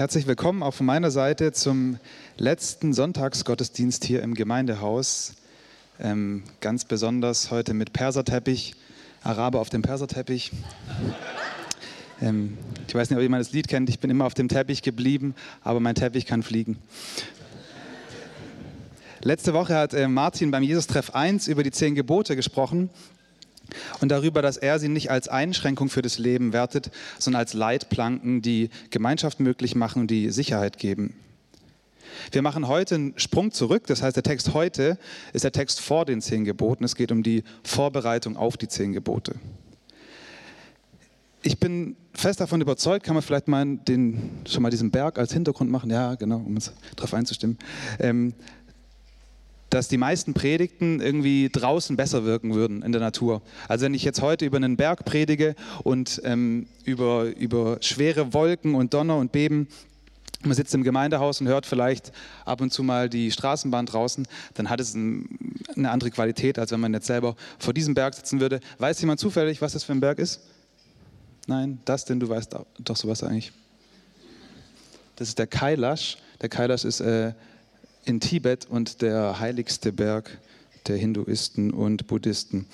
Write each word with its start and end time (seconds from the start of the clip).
Herzlich 0.00 0.26
willkommen 0.26 0.62
auch 0.62 0.72
von 0.72 0.86
meiner 0.86 1.10
Seite 1.10 1.52
zum 1.52 1.98
letzten 2.38 2.94
Sonntagsgottesdienst 2.94 4.02
hier 4.02 4.22
im 4.22 4.32
Gemeindehaus. 4.32 5.34
Ähm, 6.00 6.42
ganz 6.62 6.86
besonders 6.86 7.50
heute 7.50 7.74
mit 7.74 7.92
Perserteppich, 7.92 8.76
Araber 9.22 9.60
auf 9.60 9.68
dem 9.68 9.82
Perserteppich. 9.82 10.52
Ähm, 12.22 12.56
ich 12.88 12.94
weiß 12.94 13.10
nicht, 13.10 13.18
ob 13.18 13.22
jemand 13.22 13.44
das 13.44 13.52
Lied 13.52 13.68
kennt. 13.68 13.90
Ich 13.90 13.98
bin 13.98 14.08
immer 14.08 14.24
auf 14.24 14.32
dem 14.32 14.48
Teppich 14.48 14.80
geblieben, 14.80 15.34
aber 15.62 15.80
mein 15.80 15.94
Teppich 15.94 16.24
kann 16.24 16.42
fliegen. 16.42 16.78
Letzte 19.20 19.52
Woche 19.52 19.76
hat 19.76 19.92
äh, 19.92 20.08
Martin 20.08 20.50
beim 20.50 20.62
Jesus-Treff 20.62 21.10
1 21.10 21.46
über 21.46 21.62
die 21.62 21.72
zehn 21.72 21.94
Gebote 21.94 22.36
gesprochen 22.36 22.88
und 24.00 24.10
darüber, 24.10 24.42
dass 24.42 24.56
er 24.56 24.78
sie 24.78 24.88
nicht 24.88 25.10
als 25.10 25.28
Einschränkung 25.28 25.88
für 25.88 26.02
das 26.02 26.18
Leben 26.18 26.52
wertet, 26.52 26.90
sondern 27.18 27.40
als 27.40 27.54
Leitplanken, 27.54 28.42
die 28.42 28.70
Gemeinschaft 28.90 29.40
möglich 29.40 29.74
machen 29.74 30.02
und 30.02 30.10
die 30.10 30.30
Sicherheit 30.30 30.78
geben. 30.78 31.14
Wir 32.32 32.42
machen 32.42 32.68
heute 32.68 32.94
einen 32.96 33.18
Sprung 33.18 33.52
zurück, 33.52 33.86
das 33.86 34.02
heißt, 34.02 34.16
der 34.16 34.22
Text 34.22 34.54
heute 34.54 34.98
ist 35.32 35.44
der 35.44 35.52
Text 35.52 35.80
vor 35.80 36.04
den 36.04 36.20
zehn 36.20 36.44
Geboten. 36.44 36.84
Es 36.84 36.94
geht 36.94 37.12
um 37.12 37.22
die 37.22 37.44
Vorbereitung 37.62 38.36
auf 38.36 38.56
die 38.56 38.68
zehn 38.68 38.92
Gebote. 38.92 39.34
Ich 41.42 41.58
bin 41.58 41.96
fest 42.12 42.40
davon 42.40 42.60
überzeugt, 42.60 43.04
kann 43.06 43.14
man 43.14 43.22
vielleicht 43.22 43.48
mal 43.48 43.64
den, 43.64 44.42
schon 44.46 44.62
mal 44.62 44.70
diesen 44.70 44.90
Berg 44.90 45.18
als 45.18 45.32
Hintergrund 45.32 45.70
machen, 45.70 45.90
ja, 45.90 46.14
genau, 46.14 46.36
um 46.36 46.54
uns 46.54 46.72
darauf 46.96 47.14
einzustimmen. 47.14 47.58
Ähm, 47.98 48.34
dass 49.70 49.86
die 49.88 49.96
meisten 49.96 50.34
Predigten 50.34 51.00
irgendwie 51.00 51.48
draußen 51.48 51.96
besser 51.96 52.24
wirken 52.24 52.54
würden 52.54 52.82
in 52.82 52.92
der 52.92 53.00
Natur. 53.00 53.40
Also 53.68 53.84
wenn 53.84 53.94
ich 53.94 54.02
jetzt 54.02 54.20
heute 54.20 54.44
über 54.44 54.56
einen 54.56 54.76
Berg 54.76 55.04
predige 55.04 55.54
und 55.84 56.20
ähm, 56.24 56.66
über, 56.84 57.24
über 57.36 57.78
schwere 57.80 58.34
Wolken 58.34 58.74
und 58.74 58.92
Donner 58.92 59.16
und 59.16 59.30
Beben, 59.32 59.68
man 60.42 60.54
sitzt 60.54 60.74
im 60.74 60.82
Gemeindehaus 60.82 61.40
und 61.40 61.48
hört 61.48 61.66
vielleicht 61.66 62.12
ab 62.44 62.60
und 62.60 62.72
zu 62.72 62.82
mal 62.82 63.08
die 63.08 63.30
Straßenbahn 63.30 63.86
draußen, 63.86 64.26
dann 64.54 64.70
hat 64.70 64.80
es 64.80 64.94
ein, 64.94 65.28
eine 65.76 65.90
andere 65.90 66.10
Qualität, 66.10 66.58
als 66.58 66.72
wenn 66.72 66.80
man 66.80 66.94
jetzt 66.94 67.06
selber 67.06 67.36
vor 67.58 67.74
diesem 67.74 67.94
Berg 67.94 68.14
sitzen 68.14 68.40
würde. 68.40 68.60
Weiß 68.78 69.00
jemand 69.00 69.20
zufällig, 69.20 69.60
was 69.60 69.74
das 69.74 69.84
für 69.84 69.92
ein 69.92 70.00
Berg 70.00 70.18
ist? 70.18 70.40
Nein, 71.46 71.78
das 71.84 72.06
denn, 72.06 72.20
du 72.20 72.28
weißt 72.28 72.56
doch 72.78 72.96
sowas 72.96 73.22
eigentlich. 73.22 73.52
Das 75.16 75.28
ist 75.28 75.38
der 75.38 75.46
Kailash. 75.46 76.16
Der 76.40 76.48
Kailash 76.48 76.84
ist 76.84 77.00
äh, 77.00 77.34
in 78.04 78.20
Tibet 78.20 78.66
und 78.66 79.02
der 79.02 79.40
heiligste 79.40 79.92
Berg 79.92 80.38
der 80.86 80.96
Hinduisten 80.96 81.70
und 81.70 82.06
Buddhisten. 82.06 82.66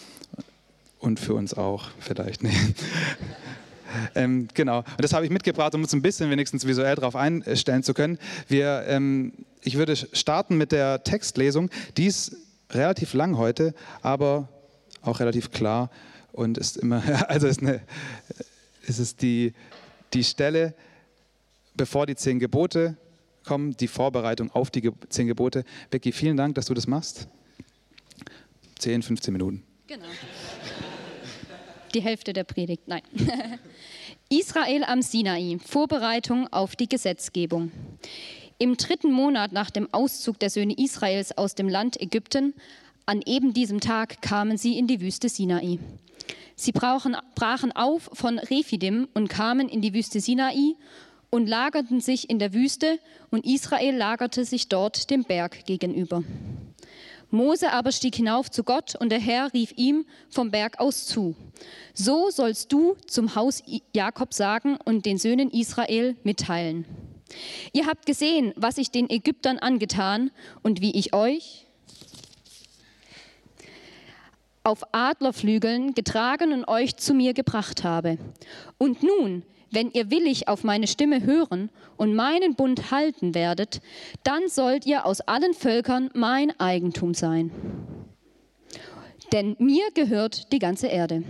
Und 0.98 1.20
für 1.20 1.34
uns 1.34 1.54
auch 1.54 1.90
vielleicht. 1.98 2.42
Nee. 2.42 2.50
ähm, 4.14 4.48
genau, 4.54 4.78
und 4.78 5.04
das 5.04 5.12
habe 5.12 5.24
ich 5.24 5.30
mitgebracht, 5.30 5.74
um 5.74 5.82
uns 5.82 5.92
ein 5.92 6.02
bisschen 6.02 6.30
wenigstens 6.30 6.66
visuell 6.66 6.94
darauf 6.96 7.14
einstellen 7.14 7.82
zu 7.82 7.94
können. 7.94 8.18
Wir, 8.48 8.84
ähm, 8.88 9.32
ich 9.62 9.76
würde 9.76 9.94
starten 9.96 10.56
mit 10.56 10.72
der 10.72 11.04
Textlesung. 11.04 11.70
Die 11.96 12.06
ist 12.06 12.36
relativ 12.70 13.14
lang 13.14 13.36
heute, 13.36 13.74
aber 14.02 14.48
auch 15.02 15.20
relativ 15.20 15.50
klar 15.50 15.90
und 16.32 16.58
ist 16.58 16.76
immer, 16.76 17.02
also 17.28 17.46
ist, 17.46 17.60
eine, 17.60 17.80
ist 18.86 18.98
es 18.98 19.16
die, 19.16 19.52
die 20.14 20.24
Stelle, 20.24 20.74
bevor 21.74 22.06
die 22.06 22.16
zehn 22.16 22.38
Gebote 22.38 22.96
kommen, 23.46 23.76
die 23.76 23.88
Vorbereitung 23.88 24.50
auf 24.50 24.70
die 24.70 24.90
zehn 25.08 25.26
Gebote. 25.26 25.64
Becky, 25.90 26.12
vielen 26.12 26.36
Dank, 26.36 26.54
dass 26.56 26.66
du 26.66 26.74
das 26.74 26.86
machst. 26.86 27.28
10, 28.78 29.02
15 29.02 29.32
Minuten. 29.32 29.62
Genau. 29.86 30.04
Die 31.94 32.02
Hälfte 32.02 32.32
der 32.32 32.44
Predigt, 32.44 32.88
nein. 32.88 33.02
Israel 34.28 34.84
am 34.84 35.00
Sinai, 35.00 35.56
Vorbereitung 35.64 36.48
auf 36.52 36.76
die 36.76 36.88
Gesetzgebung. 36.88 37.70
Im 38.58 38.76
dritten 38.76 39.12
Monat 39.12 39.52
nach 39.52 39.70
dem 39.70 39.88
Auszug 39.92 40.38
der 40.38 40.50
Söhne 40.50 40.74
Israels 40.76 41.36
aus 41.38 41.54
dem 41.54 41.68
Land 41.68 42.00
Ägypten, 42.00 42.54
an 43.06 43.22
eben 43.24 43.54
diesem 43.54 43.80
Tag 43.80 44.20
kamen 44.20 44.58
sie 44.58 44.76
in 44.78 44.88
die 44.88 45.00
Wüste 45.00 45.28
Sinai. 45.28 45.78
Sie 46.56 46.72
brachen, 46.72 47.72
auf 47.72 48.10
von 48.12 48.38
Rephidim 48.38 49.08
und 49.14 49.28
kamen 49.28 49.68
in 49.68 49.80
die 49.80 49.94
Wüste 49.94 50.20
Sinai 50.20 50.74
und 51.30 51.46
lagerten 51.46 52.00
sich 52.00 52.30
in 52.30 52.38
der 52.38 52.54
Wüste, 52.54 52.98
und 53.30 53.44
Israel 53.44 53.96
lagerte 53.96 54.44
sich 54.44 54.68
dort 54.68 55.10
dem 55.10 55.24
Berg 55.24 55.66
gegenüber. 55.66 56.22
Mose 57.30 57.72
aber 57.72 57.92
stieg 57.92 58.14
hinauf 58.14 58.50
zu 58.50 58.62
Gott, 58.62 58.94
und 58.94 59.10
der 59.10 59.18
Herr 59.18 59.52
rief 59.52 59.72
ihm 59.76 60.06
vom 60.28 60.50
Berg 60.50 60.78
aus 60.78 61.06
zu. 61.06 61.34
So 61.92 62.30
sollst 62.30 62.72
du 62.72 62.96
zum 63.06 63.34
Haus 63.34 63.62
Jakob 63.94 64.32
sagen 64.32 64.78
und 64.84 65.06
den 65.06 65.18
Söhnen 65.18 65.50
Israel 65.50 66.16
mitteilen. 66.22 66.84
Ihr 67.72 67.86
habt 67.86 68.06
gesehen, 68.06 68.52
was 68.56 68.78
ich 68.78 68.90
den 68.90 69.10
Ägyptern 69.10 69.58
angetan 69.58 70.30
und 70.62 70.80
wie 70.80 70.96
ich 70.96 71.12
euch 71.12 71.66
auf 74.62 74.82
Adlerflügeln 74.92 75.94
getragen 75.94 76.52
und 76.52 76.66
euch 76.66 76.96
zu 76.96 77.14
mir 77.14 77.34
gebracht 77.34 77.84
habe. 77.84 78.18
Und 78.78 79.02
nun 79.02 79.44
wenn 79.76 79.90
ihr 79.90 80.10
willig 80.10 80.48
auf 80.48 80.64
meine 80.64 80.86
Stimme 80.86 81.22
hören 81.22 81.68
und 81.98 82.14
meinen 82.14 82.54
Bund 82.54 82.90
halten 82.90 83.34
werdet, 83.34 83.82
dann 84.24 84.48
sollt 84.48 84.86
ihr 84.86 85.04
aus 85.04 85.20
allen 85.20 85.52
Völkern 85.52 86.08
mein 86.14 86.58
Eigentum 86.58 87.12
sein. 87.12 87.50
Denn 89.32 89.54
mir 89.58 89.84
gehört 89.92 90.50
die 90.52 90.60
ganze 90.60 90.86
Erde. 90.86 91.24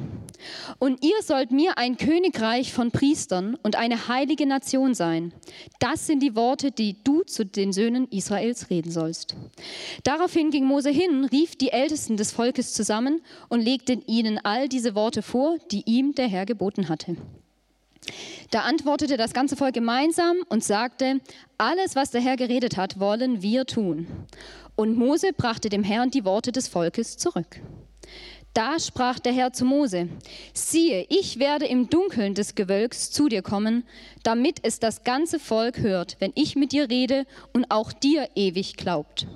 Und 0.79 1.05
ihr 1.05 1.21
sollt 1.25 1.51
mir 1.51 1.77
ein 1.77 1.97
Königreich 1.97 2.73
von 2.73 2.93
Priestern 2.93 3.57
und 3.65 3.75
eine 3.75 4.07
heilige 4.07 4.47
Nation 4.47 4.95
sein. 4.95 5.33
Das 5.81 6.07
sind 6.07 6.23
die 6.23 6.37
Worte, 6.37 6.71
die 6.71 7.03
du 7.03 7.25
zu 7.25 7.45
den 7.45 7.73
Söhnen 7.73 8.07
Israels 8.13 8.71
reden 8.71 8.93
sollst. 8.93 9.35
Daraufhin 10.05 10.53
ging 10.53 10.67
Mose 10.67 10.91
hin, 10.91 11.25
rief 11.25 11.57
die 11.57 11.73
Ältesten 11.73 12.17
des 12.17 12.31
Volkes 12.31 12.75
zusammen 12.75 13.23
und 13.49 13.61
legte 13.61 13.99
ihnen 14.07 14.39
all 14.45 14.69
diese 14.69 14.95
Worte 14.95 15.23
vor, 15.23 15.57
die 15.73 15.83
ihm 15.85 16.15
der 16.15 16.29
Herr 16.29 16.47
geboten 16.47 16.89
hatte. 16.89 17.17
Da 18.51 18.61
antwortete 18.61 19.17
das 19.17 19.33
ganze 19.33 19.57
Volk 19.57 19.75
gemeinsam 19.75 20.37
und 20.49 20.63
sagte, 20.63 21.21
alles, 21.59 21.97
was 21.97 22.11
der 22.11 22.21
Herr 22.21 22.37
geredet 22.37 22.77
hat, 22.77 23.01
wollen 23.01 23.43
wir 23.43 23.67
tun. 23.67 24.07
Und 24.77 24.97
Mose 24.97 25.33
brachte 25.37 25.69
dem 25.69 25.83
Herrn 25.83 26.11
die 26.11 26.25
Worte 26.25 26.53
des 26.53 26.69
Volkes 26.69 27.17
zurück. 27.17 27.61
Da 28.57 28.81
sprach 28.81 29.19
der 29.19 29.35
Herr 29.35 29.53
zu 29.53 29.67
Mose, 29.67 30.09
siehe, 30.55 31.05
ich 31.11 31.39
werde 31.39 31.67
im 31.67 31.91
Dunkeln 31.91 32.33
des 32.33 32.55
Gewölks 32.55 33.11
zu 33.11 33.29
dir 33.29 33.43
kommen, 33.43 33.85
damit 34.23 34.61
es 34.63 34.79
das 34.79 35.05
ganze 35.05 35.39
Volk 35.39 35.81
hört, 35.81 36.17
wenn 36.21 36.33
ich 36.35 36.57
mit 36.57 36.73
dir 36.73 36.89
rede 36.89 37.27
und 37.53 37.71
auch 37.71 37.93
dir 37.93 38.31
ewig 38.35 38.79
glaubt. 38.79 39.27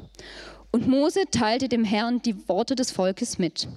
Und 0.71 0.89
Mose 0.89 1.25
teilte 1.31 1.69
dem 1.69 1.85
Herrn 1.85 2.23
die 2.23 2.49
Worte 2.49 2.75
des 2.77 2.93
Volkes 2.93 3.39
mit. 3.39 3.69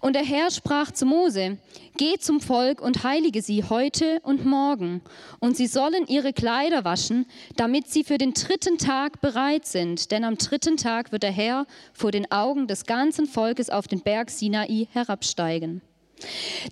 Und 0.00 0.14
der 0.14 0.24
Herr 0.24 0.50
sprach 0.50 0.90
zu 0.90 1.06
Mose, 1.06 1.58
Geh 1.96 2.18
zum 2.18 2.40
Volk 2.40 2.80
und 2.80 3.02
heilige 3.02 3.42
sie 3.42 3.64
heute 3.64 4.20
und 4.22 4.46
morgen, 4.46 5.02
und 5.38 5.56
sie 5.56 5.66
sollen 5.66 6.06
ihre 6.06 6.32
Kleider 6.32 6.84
waschen, 6.84 7.26
damit 7.56 7.88
sie 7.88 8.04
für 8.04 8.16
den 8.16 8.32
dritten 8.32 8.78
Tag 8.78 9.20
bereit 9.20 9.66
sind, 9.66 10.10
denn 10.10 10.24
am 10.24 10.38
dritten 10.38 10.76
Tag 10.76 11.12
wird 11.12 11.22
der 11.22 11.32
Herr 11.32 11.66
vor 11.92 12.10
den 12.10 12.30
Augen 12.30 12.68
des 12.68 12.84
ganzen 12.84 13.26
Volkes 13.26 13.70
auf 13.70 13.86
den 13.88 14.00
Berg 14.00 14.30
Sinai 14.30 14.88
herabsteigen. 14.92 15.82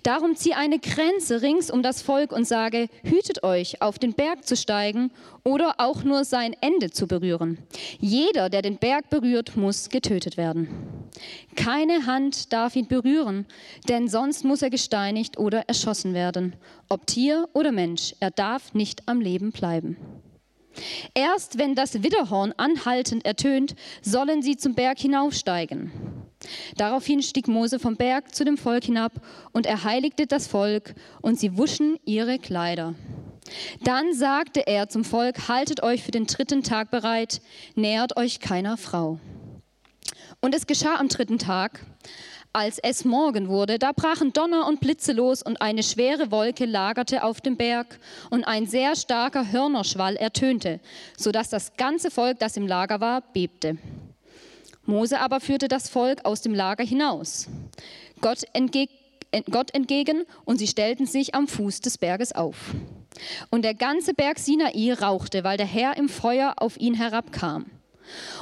Darum 0.03 0.35
zieh 0.35 0.53
eine 0.53 0.79
Grenze 0.79 1.41
rings 1.41 1.71
um 1.71 1.83
das 1.83 2.01
Volk 2.01 2.31
und 2.31 2.47
sage, 2.47 2.87
hütet 3.03 3.43
euch, 3.43 3.81
auf 3.81 3.99
den 3.99 4.13
Berg 4.13 4.45
zu 4.45 4.55
steigen 4.55 5.11
oder 5.43 5.75
auch 5.77 6.03
nur 6.03 6.25
sein 6.25 6.55
Ende 6.61 6.91
zu 6.91 7.07
berühren. 7.07 7.57
Jeder, 7.99 8.49
der 8.49 8.61
den 8.61 8.77
Berg 8.77 9.09
berührt, 9.09 9.55
muss 9.55 9.89
getötet 9.89 10.37
werden. 10.37 10.67
Keine 11.55 12.05
Hand 12.05 12.53
darf 12.53 12.75
ihn 12.75 12.87
berühren, 12.87 13.45
denn 13.87 14.07
sonst 14.07 14.45
muss 14.45 14.61
er 14.61 14.69
gesteinigt 14.69 15.37
oder 15.37 15.67
erschossen 15.67 16.13
werden, 16.13 16.55
ob 16.87 17.07
Tier 17.07 17.49
oder 17.53 17.71
Mensch, 17.71 18.15
er 18.19 18.31
darf 18.31 18.73
nicht 18.73 19.07
am 19.07 19.19
Leben 19.19 19.51
bleiben. 19.51 19.97
Erst 21.13 21.57
wenn 21.57 21.75
das 21.75 22.03
Widderhorn 22.03 22.53
anhaltend 22.57 23.25
ertönt, 23.25 23.75
sollen 24.01 24.41
sie 24.41 24.55
zum 24.55 24.75
Berg 24.75 24.99
hinaufsteigen. 24.99 25.91
Daraufhin 26.77 27.21
stieg 27.21 27.47
Mose 27.47 27.79
vom 27.79 27.95
Berg 27.95 28.33
zu 28.33 28.45
dem 28.45 28.57
Volk 28.57 28.85
hinab 28.85 29.11
und 29.51 29.65
er 29.65 29.83
heiligte 29.83 30.27
das 30.27 30.47
Volk 30.47 30.95
und 31.21 31.39
sie 31.39 31.57
wuschen 31.57 31.97
ihre 32.05 32.39
Kleider. 32.39 32.95
Dann 33.83 34.13
sagte 34.13 34.67
er 34.67 34.89
zum 34.89 35.03
Volk, 35.03 35.47
haltet 35.47 35.83
euch 35.83 36.03
für 36.03 36.11
den 36.11 36.27
dritten 36.27 36.63
Tag 36.63 36.91
bereit, 36.91 37.41
nähert 37.75 38.15
euch 38.17 38.39
keiner 38.39 38.77
Frau. 38.77 39.19
Und 40.41 40.55
es 40.55 40.67
geschah 40.67 40.95
am 40.95 41.09
dritten 41.09 41.39
Tag, 41.39 41.81
als 42.53 42.79
es 42.79 43.05
Morgen 43.05 43.47
wurde, 43.47 43.77
da 43.77 43.91
brachen 43.91 44.33
Donner 44.33 44.65
und 44.65 44.79
Blitze 44.79 45.11
los 45.11 45.43
und 45.43 45.61
eine 45.61 45.83
schwere 45.83 46.31
Wolke 46.31 46.65
lagerte 46.65 47.23
auf 47.23 47.41
dem 47.41 47.57
Berg 47.57 47.99
und 48.31 48.43
ein 48.45 48.65
sehr 48.65 48.95
starker 48.95 49.51
Hörnerschwall 49.51 50.15
ertönte, 50.15 50.79
sodass 51.17 51.49
das 51.49 51.75
ganze 51.75 52.09
Volk, 52.09 52.39
das 52.39 52.57
im 52.57 52.65
Lager 52.65 53.01
war, 53.01 53.21
bebte. 53.21 53.77
Mose 54.89 55.19
aber 55.19 55.39
führte 55.39 55.67
das 55.67 55.87
Volk 55.87 56.25
aus 56.25 56.41
dem 56.41 56.53
Lager 56.53 56.83
hinaus, 56.83 57.47
Gott, 58.21 58.43
entgeg 58.53 58.89
Gott 59.51 59.75
entgegen, 59.75 60.25
und 60.43 60.57
sie 60.57 60.65
stellten 60.65 61.05
sich 61.05 61.35
am 61.35 61.47
Fuß 61.47 61.81
des 61.81 61.99
Berges 61.99 62.33
auf. 62.33 62.73
Und 63.51 63.63
der 63.63 63.75
ganze 63.75 64.15
Berg 64.15 64.39
Sinai 64.39 64.91
rauchte, 64.93 65.43
weil 65.43 65.55
der 65.55 65.67
Herr 65.67 65.97
im 65.97 66.09
Feuer 66.09 66.55
auf 66.57 66.79
ihn 66.79 66.95
herabkam. 66.95 67.67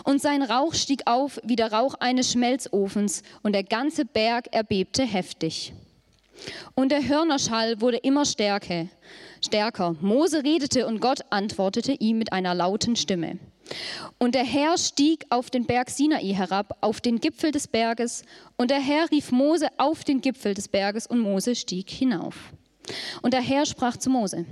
Und 0.06 0.22
sein 0.22 0.42
Rauch 0.42 0.74
stieg 0.74 1.02
auf 1.06 1.42
wie 1.44 1.58
der 1.58 1.74
Rauch 1.74 1.96
eines 1.96 2.32
Schmelzofens, 2.32 3.24
und 3.44 3.52
der 3.52 3.64
ganze 3.64 4.06
Berg 4.06 4.48
erbebte 4.56 5.04
heftig. 5.04 5.74
Und 6.74 6.94
der 6.94 7.06
Hörnerschall 7.06 7.82
wurde 7.82 7.98
immer 7.98 8.26
stärker, 8.26 8.88
stärker. 9.44 9.96
Mose 10.00 10.44
redete 10.44 10.88
und 10.88 11.02
Gott 11.02 11.20
antwortete 11.32 11.92
ihm 11.92 12.18
mit 12.18 12.32
einer 12.32 12.56
lauten 12.56 12.96
Stimme. 12.96 13.40
Und 14.18 14.36
der 14.36 14.44
Herr 14.44 14.78
stieg 14.78 15.26
auf 15.30 15.50
den 15.50 15.66
Berg 15.66 15.90
Sinai 15.90 16.34
herab, 16.34 16.78
auf 16.82 17.02
den 17.02 17.20
Gipfel 17.20 17.52
des 17.52 17.68
Berges, 17.68 18.24
und 18.56 18.72
der 18.72 18.80
Herr 18.80 19.10
rief 19.12 19.32
Mose 19.32 19.68
auf 19.78 20.04
den 20.04 20.22
Gipfel 20.22 20.54
des 20.54 20.68
Berges, 20.68 21.08
und 21.08 21.20
Mose 21.20 21.56
stieg 21.56 21.90
hinauf. 21.90 22.36
Und 23.22 23.34
der 23.34 23.42
Herr 23.42 23.66
sprach 23.66 23.98
zu 23.98 24.10
Mose, 24.10 24.46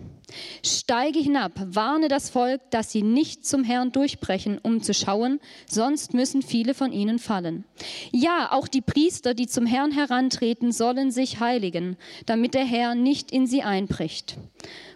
steige 0.64 1.20
hinab, 1.20 1.54
warne 1.64 2.08
das 2.08 2.30
Volk, 2.30 2.62
dass 2.72 2.92
sie 2.92 3.02
nicht 3.02 3.46
zum 3.46 3.64
Herrn 3.64 3.92
durchbrechen, 3.92 4.60
um 4.62 4.82
zu 4.82 4.94
schauen, 4.94 5.40
sonst 5.70 6.14
müssen 6.14 6.42
viele 6.42 6.74
von 6.74 6.92
ihnen 6.92 7.20
fallen. 7.20 7.64
Ja, 8.12 8.52
auch 8.52 8.68
die 8.68 8.82
Priester, 8.82 9.34
die 9.34 9.48
zum 9.48 9.66
Herrn 9.66 9.92
herantreten, 9.92 10.72
sollen 10.72 11.12
sich 11.12 11.40
heiligen, 11.40 11.98
damit 12.26 12.54
der 12.54 12.66
Herr 12.66 12.96
nicht 12.96 13.32
in 13.32 13.48
sie 13.48 13.64
einbricht. 13.64 14.38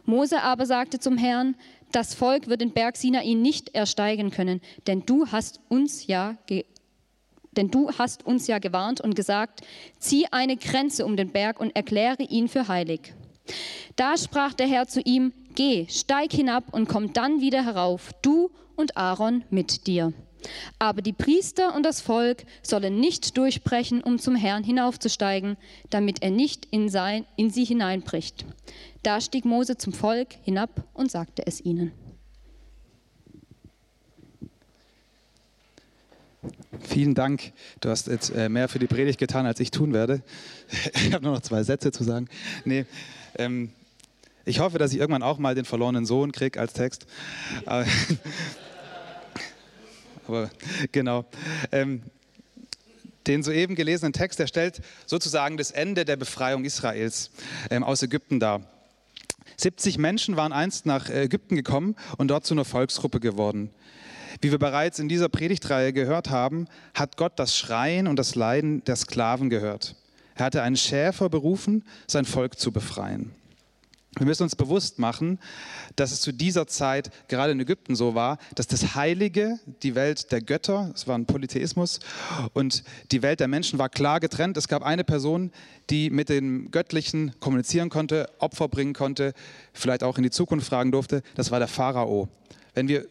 Mose 0.05 0.41
aber 0.41 0.65
sagte 0.65 0.99
zum 0.99 1.17
Herrn, 1.17 1.55
das 1.91 2.13
Volk 2.13 2.47
wird 2.47 2.61
den 2.61 2.71
Berg 2.71 2.97
Sinai 2.97 3.33
nicht 3.33 3.75
ersteigen 3.75 4.31
können, 4.31 4.61
denn 4.87 5.05
du 5.05 5.27
hast 5.27 5.59
uns 5.69 6.07
ja 6.07 6.37
denn 7.57 7.71
du 7.71 7.91
hast 7.91 8.25
uns 8.25 8.47
ja 8.47 8.59
gewarnt 8.59 9.01
und 9.01 9.15
gesagt, 9.15 9.61
zieh 9.97 10.27
eine 10.31 10.55
Grenze 10.55 11.05
um 11.05 11.17
den 11.17 11.31
Berg 11.31 11.59
und 11.59 11.75
erkläre 11.75 12.23
ihn 12.23 12.47
für 12.47 12.67
heilig. 12.67 13.13
Da 13.95 14.17
sprach 14.17 14.53
der 14.53 14.67
Herr 14.67 14.87
zu 14.87 15.01
ihm, 15.01 15.33
Geh, 15.55 15.87
steig 15.89 16.31
hinab 16.31 16.73
und 16.73 16.87
komm 16.87 17.11
dann 17.11 17.41
wieder 17.41 17.65
herauf, 17.65 18.11
du 18.21 18.49
und 18.75 18.95
Aaron 18.95 19.43
mit 19.49 19.87
dir. 19.87 20.13
Aber 20.77 21.01
die 21.01 21.13
Priester 21.13 21.75
und 21.75 21.83
das 21.83 22.01
Volk 22.01 22.45
sollen 22.63 22.99
nicht 22.99 23.37
durchbrechen, 23.37 24.01
um 24.01 24.19
zum 24.19 24.35
Herrn 24.35 24.63
hinaufzusteigen, 24.63 25.57
damit 25.89 26.21
er 26.21 26.31
nicht 26.31 26.67
in, 26.71 26.89
sein, 26.89 27.25
in 27.35 27.49
sie 27.49 27.65
hineinbricht. 27.65 28.45
Da 29.03 29.21
stieg 29.21 29.45
Mose 29.45 29.77
zum 29.77 29.93
Volk 29.93 30.29
hinab 30.43 30.83
und 30.93 31.11
sagte 31.11 31.45
es 31.45 31.61
ihnen. 31.61 31.91
Vielen 36.81 37.15
Dank. 37.15 37.51
Du 37.81 37.89
hast 37.89 38.07
jetzt 38.07 38.29
äh, 38.29 38.47
mehr 38.47 38.69
für 38.69 38.79
die 38.79 38.87
Predigt 38.87 39.19
getan, 39.19 39.45
als 39.45 39.59
ich 39.59 39.71
tun 39.71 39.93
werde. 39.93 40.21
Ich 40.93 41.13
habe 41.13 41.23
nur 41.23 41.33
noch 41.33 41.41
zwei 41.41 41.63
Sätze 41.63 41.91
zu 41.91 42.03
sagen. 42.03 42.27
Nee, 42.63 42.85
ähm, 43.37 43.71
ich 44.45 44.59
hoffe, 44.59 44.77
dass 44.77 44.93
ich 44.93 44.99
irgendwann 44.99 45.23
auch 45.23 45.37
mal 45.37 45.55
den 45.55 45.65
verlorenen 45.65 46.05
Sohn 46.05 46.31
kriege 46.31 46.59
als 46.59 46.73
Text. 46.73 47.05
Aber, 50.29 50.51
genau. 50.91 51.25
Ähm, 51.71 52.03
den 53.25 53.41
soeben 53.41 53.75
gelesenen 53.75 54.13
Text, 54.13 54.37
der 54.37 54.45
stellt 54.45 54.79
sozusagen 55.07 55.57
das 55.57 55.71
Ende 55.71 56.05
der 56.05 56.17
Befreiung 56.17 56.65
Israels 56.65 57.31
ähm, 57.71 57.83
aus 57.83 58.03
Ägypten 58.03 58.39
dar. 58.39 58.61
70 59.57 59.97
Menschen 59.97 60.37
waren 60.37 60.53
einst 60.53 60.85
nach 60.85 61.09
Ägypten 61.09 61.55
gekommen 61.55 61.95
und 62.17 62.27
dort 62.29 62.45
zu 62.45 62.53
einer 62.53 62.63
Volksgruppe 62.63 63.19
geworden. 63.19 63.71
Wie 64.39 64.51
wir 64.51 64.59
bereits 64.59 64.99
in 64.99 65.09
dieser 65.09 65.29
Predigtreihe 65.29 65.93
gehört 65.93 66.29
haben, 66.29 66.67
hat 66.93 67.17
Gott 67.17 67.33
das 67.37 67.57
Schreien 67.57 68.07
und 68.07 68.17
das 68.17 68.35
Leiden 68.35 68.83
der 68.85 68.95
Sklaven 68.97 69.49
gehört. 69.49 69.95
Er 70.35 70.45
hatte 70.45 70.61
einen 70.61 70.77
Schäfer 70.77 71.27
berufen, 71.27 71.83
sein 72.05 72.25
Volk 72.25 72.59
zu 72.59 72.71
befreien. 72.71 73.31
Wir 74.17 74.25
müssen 74.25 74.43
uns 74.43 74.55
bewusst 74.55 74.97
machen, 74.97 75.39
dass 75.95 76.11
es 76.11 76.21
zu 76.21 76.31
dieser 76.31 76.65
Zeit 76.65 77.11
gerade 77.27 77.51
in 77.51 77.59
Ägypten 77.59 77.95
so 77.95 78.15
war, 78.15 78.39
dass 78.55 78.65
das 78.65 78.95
Heilige, 78.95 79.59
die 79.83 79.93
Welt 79.93 80.31
der 80.31 80.41
Götter, 80.41 80.91
es 80.95 81.07
war 81.07 81.15
ein 81.15 81.27
Polytheismus, 81.27 81.99
und 82.53 82.83
die 83.11 83.21
Welt 83.21 83.39
der 83.39 83.47
Menschen 83.47 83.77
war 83.77 83.87
klar 83.87 84.19
getrennt. 84.19 84.57
Es 84.57 84.67
gab 84.67 84.81
eine 84.81 85.03
Person, 85.03 85.51
die 85.91 86.09
mit 86.09 86.29
dem 86.29 86.71
Göttlichen 86.71 87.39
kommunizieren 87.39 87.89
konnte, 87.89 88.29
Opfer 88.39 88.67
bringen 88.67 88.93
konnte, 88.93 89.33
vielleicht 89.73 90.03
auch 90.03 90.17
in 90.17 90.23
die 90.23 90.31
Zukunft 90.31 90.67
fragen 90.67 90.91
durfte. 90.91 91.21
Das 91.35 91.51
war 91.51 91.59
der 91.59 91.67
Pharao. 91.67 92.29
Wenn 92.73 92.87
wir 92.87 93.05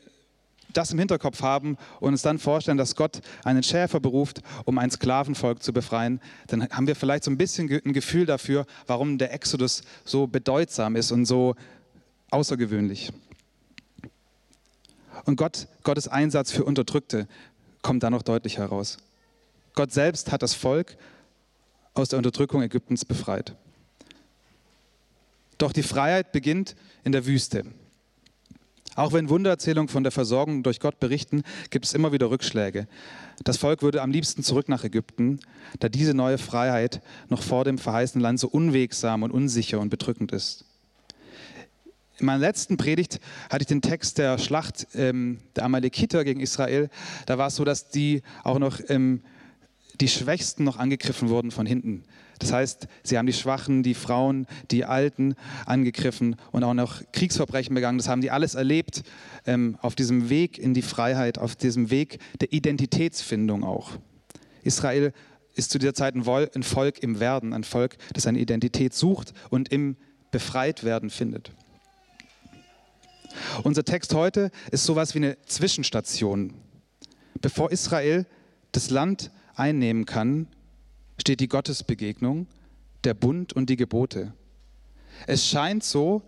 das 0.73 0.93
im 0.93 0.99
Hinterkopf 0.99 1.43
haben 1.43 1.77
und 2.01 2.13
uns 2.13 2.23
dann 2.23 2.39
vorstellen, 2.39 2.79
dass 2.79 2.95
Gott 2.95 3.21
einen 3.45 3.63
Schäfer 3.63 4.01
beruft, 4.01 4.43
um 4.65 4.79
ein 4.79 4.91
Sklavenvolk 4.91 5.63
zu 5.63 5.73
befreien, 5.73 6.21
dann 6.47 6.69
haben 6.69 6.87
wir 6.87 6.97
vielleicht 6.97 7.25
so 7.25 7.31
ein 7.31 7.39
bisschen 7.39 7.71
ein 7.85 7.93
Gefühl 7.93 8.27
dafür, 8.27 8.67
warum 8.87 9.19
der 9.19 9.33
Exodus 9.33 9.83
so 10.05 10.27
bedeutsam 10.27 10.97
ist 10.97 11.13
und 11.13 11.25
so 11.25 11.55
außergewöhnlich. 12.31 13.13
Und 15.25 15.37
Gott, 15.37 15.69
Gottes 15.83 16.09
Einsatz 16.09 16.53
für 16.53 16.65
Unterdrückte 16.65 17.27
kommt 17.83 18.03
da 18.03 18.11
noch 18.11 18.23
deutlich 18.23 18.59
heraus. 18.59 18.99
Gott 19.75 19.93
selbst 19.93 20.33
hat 20.33 20.43
das 20.43 20.55
Volk 20.55 20.97
aus 21.95 22.09
der 22.09 22.19
Unterdrückung 22.19 22.63
Ägyptens 22.63 23.05
befreit. 23.05 23.55
Doch 25.59 25.73
die 25.73 25.83
Freiheit 25.83 26.33
beginnt 26.33 26.77
in 27.05 27.13
der 27.13 27.27
Wüste. 27.27 27.65
Auch 28.99 29.13
wenn 29.13 29.29
Wundererzählungen 29.29 29.89
von 29.89 30.03
der 30.03 30.11
Versorgung 30.11 30.65
durch 30.65 30.81
Gott 30.81 30.99
berichten, 30.99 31.45
gibt 31.71 31.85
es 31.85 31.95
immer 31.95 32.11
wieder 32.11 32.31
Rückschläge. 32.31 32.89
Das 33.45 33.57
Volk 33.57 33.81
würde 33.81 34.03
am 34.03 34.11
liebsten 34.11 34.43
zurück 34.43 34.69
nach 34.69 34.83
Ägypten, 34.83 35.39
da 35.79 35.89
diese 35.89 36.15
neue 36.15 36.37
Freiheit 36.37 37.01
noch 37.29 37.45
vor 37.45 37.65
dem 37.65 37.79
verheißenen 37.79 38.21
Land 38.21 38.41
so 38.41 38.49
unwegsam 38.49 39.23
und 39.23 39.31
unsicher 39.31 39.79
und 39.79 39.91
bedrückend 39.91 40.33
ist. 40.33 40.65
In 42.19 42.27
meiner 42.27 42.41
letzten 42.41 42.77
Predigt 42.77 43.21
hatte 43.49 43.63
ich 43.63 43.69
den 43.69 43.83
Text 43.83 44.19
der 44.19 44.37
Schlacht 44.37 44.89
ähm, 44.95 45.39
der 45.55 45.65
Amalekiter 45.65 46.25
gegen 46.25 46.41
Israel. 46.41 46.91
Da 47.27 47.39
war 47.39 47.47
es 47.47 47.55
so, 47.55 47.65
dass 47.65 47.91
die 47.91 48.23
auch 48.43 48.59
noch 48.59 48.81
ähm, 48.89 49.23
die 50.01 50.09
Schwächsten 50.09 50.65
noch 50.65 50.77
angegriffen 50.77 51.29
wurden 51.29 51.53
von 51.53 51.67
hinten. 51.67 52.03
Das 52.39 52.53
heißt, 52.53 52.87
sie 53.03 53.19
haben 53.19 53.27
die 53.27 53.33
Schwachen, 53.33 53.83
die 53.83 53.95
Frauen, 53.95 54.47
die 54.71 54.85
Alten 54.85 55.35
angegriffen 55.67 56.37
und 56.53 56.65
auch 56.65 56.75
noch 56.75 57.03
Kriegsverbrechen 57.13 57.75
begangen. 57.75 57.99
Das 57.99 58.09
haben 58.09 58.21
die 58.21 58.31
alles 58.31 58.55
erlebt 58.55 59.03
ähm, 59.47 59.77
auf 59.81 59.95
diesem 59.95 60.31
Weg 60.31 60.59
in 60.59 60.75
die 60.75 60.83
Freiheit, 60.83 61.39
auf 61.39 61.57
diesem 61.57 61.91
Weg 61.91 62.19
der 62.41 62.53
Identitätsfindung 62.53 63.65
auch. 63.65 63.93
Israel 64.63 65.13
ist 65.55 65.71
zu 65.71 65.79
dieser 65.79 65.95
Zeit 65.95 66.15
ein, 66.15 66.63
Volk 66.63 67.03
im 67.03 67.21
Werden, 67.21 67.53
ein 67.53 67.65
Volk, 67.65 67.97
das 68.13 68.23
seine 68.25 68.39
Identität 68.39 68.95
sucht 68.95 69.33
und 69.51 69.71
im 69.73 69.97
Befreitwerden 70.31 71.11
findet. 71.11 71.53
Unser 73.65 73.85
Text 73.85 74.15
heute 74.15 74.51
ist 74.71 74.85
sowas 74.85 75.15
wie 75.15 75.19
eine 75.19 75.43
Zwischenstation. 75.43 76.55
Bevor 77.41 77.73
Israel 77.73 78.27
das 78.73 78.91
Land 78.91 79.31
einnehmen 79.55 80.07
kann, 80.07 80.47
steht 81.21 81.41
die 81.41 81.49
Gottesbegegnung, 81.49 82.47
der 83.05 83.15
Bund 83.15 83.53
und 83.53 83.71
die 83.71 83.77
Gebote. 83.77 84.33
Es 85.27 85.47
scheint 85.47 85.85
so, 85.85 86.23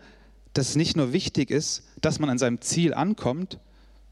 dass 0.54 0.70
es 0.70 0.76
nicht 0.76 0.96
nur 0.96 1.12
wichtig 1.12 1.50
ist, 1.50 1.84
dass 2.00 2.18
man 2.18 2.30
an 2.30 2.38
seinem 2.38 2.60
Ziel 2.60 2.94
ankommt, 2.94 3.58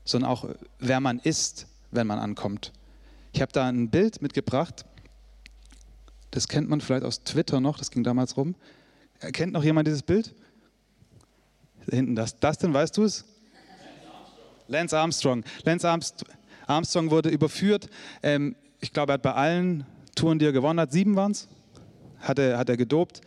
sondern 0.05 0.31
auch, 0.31 0.49
wer 0.79 1.01
man 1.01 1.19
ist, 1.19 1.67
wenn 1.91 2.07
man 2.07 2.19
ankommt. 2.19 2.73
Ich 3.33 3.43
habe 3.43 3.53
da 3.53 3.69
ein 3.69 3.91
Bild 3.91 4.23
mitgebracht, 4.23 4.85
das 6.31 6.49
kennt 6.49 6.69
man 6.69 6.81
vielleicht 6.81 7.05
aus 7.05 7.23
Twitter 7.25 7.61
noch, 7.61 7.79
das 7.79 7.91
ging 7.91 8.05
damals 8.05 8.37
rum. 8.37 8.55
Kennt 9.33 9.53
noch 9.53 9.65
jemand 9.65 9.89
dieses 9.89 10.03
Bild? 10.03 10.35
Hinten, 11.91 12.15
das, 12.15 12.39
das 12.39 12.59
denn, 12.59 12.73
weißt 12.73 12.97
du 12.97 13.05
es? 13.05 13.25
Lance 14.69 14.97
Armstrong. 14.97 15.43
Lance 15.65 15.89
Armstrong 16.67 17.11
wurde 17.11 17.31
überführt. 17.31 17.89
Ähm, 18.23 18.55
ich 18.81 18.93
glaube, 18.93 19.13
er 19.13 19.15
hat 19.15 19.23
bei 19.23 19.33
allen 19.33 19.87
Touren, 20.19 20.39
die 20.39 20.47
er 20.47 20.53
gewonnen 20.53 20.81
hat, 20.81 20.93
sieben 20.93 21.15
waren 21.17 21.33
es, 21.33 21.49
hat 22.21 22.39
er, 22.39 22.59
hat 22.59 22.69
er 22.69 22.77
gedopt. 22.77 23.21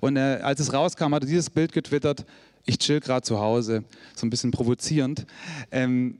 Und 0.00 0.16
äh, 0.16 0.40
als 0.42 0.60
es 0.60 0.72
rauskam, 0.72 1.14
hat 1.14 1.22
er 1.22 1.26
dieses 1.26 1.48
Bild 1.50 1.72
getwittert, 1.72 2.26
ich 2.66 2.78
chill 2.78 3.00
gerade 3.00 3.22
zu 3.22 3.40
Hause, 3.40 3.84
so 4.14 4.26
ein 4.26 4.30
bisschen 4.30 4.50
provozierend. 4.50 5.26
Ähm, 5.70 6.18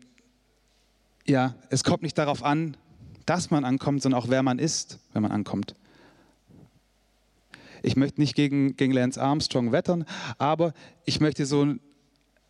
ja, 1.26 1.54
es 1.70 1.84
kommt 1.84 2.02
nicht 2.02 2.16
darauf 2.16 2.42
an, 2.42 2.76
dass 3.26 3.50
man 3.50 3.64
ankommt, 3.64 4.02
sondern 4.02 4.20
auch 4.20 4.28
wer 4.28 4.42
man 4.42 4.58
ist, 4.58 4.98
wenn 5.12 5.22
man 5.22 5.30
ankommt. 5.30 5.74
Ich 7.82 7.96
möchte 7.96 8.20
nicht 8.20 8.34
gegen, 8.34 8.76
gegen 8.76 8.92
Lance 8.92 9.20
Armstrong 9.20 9.72
wettern, 9.72 10.06
aber 10.38 10.72
ich 11.04 11.20
möchte 11.20 11.44
so, 11.44 11.74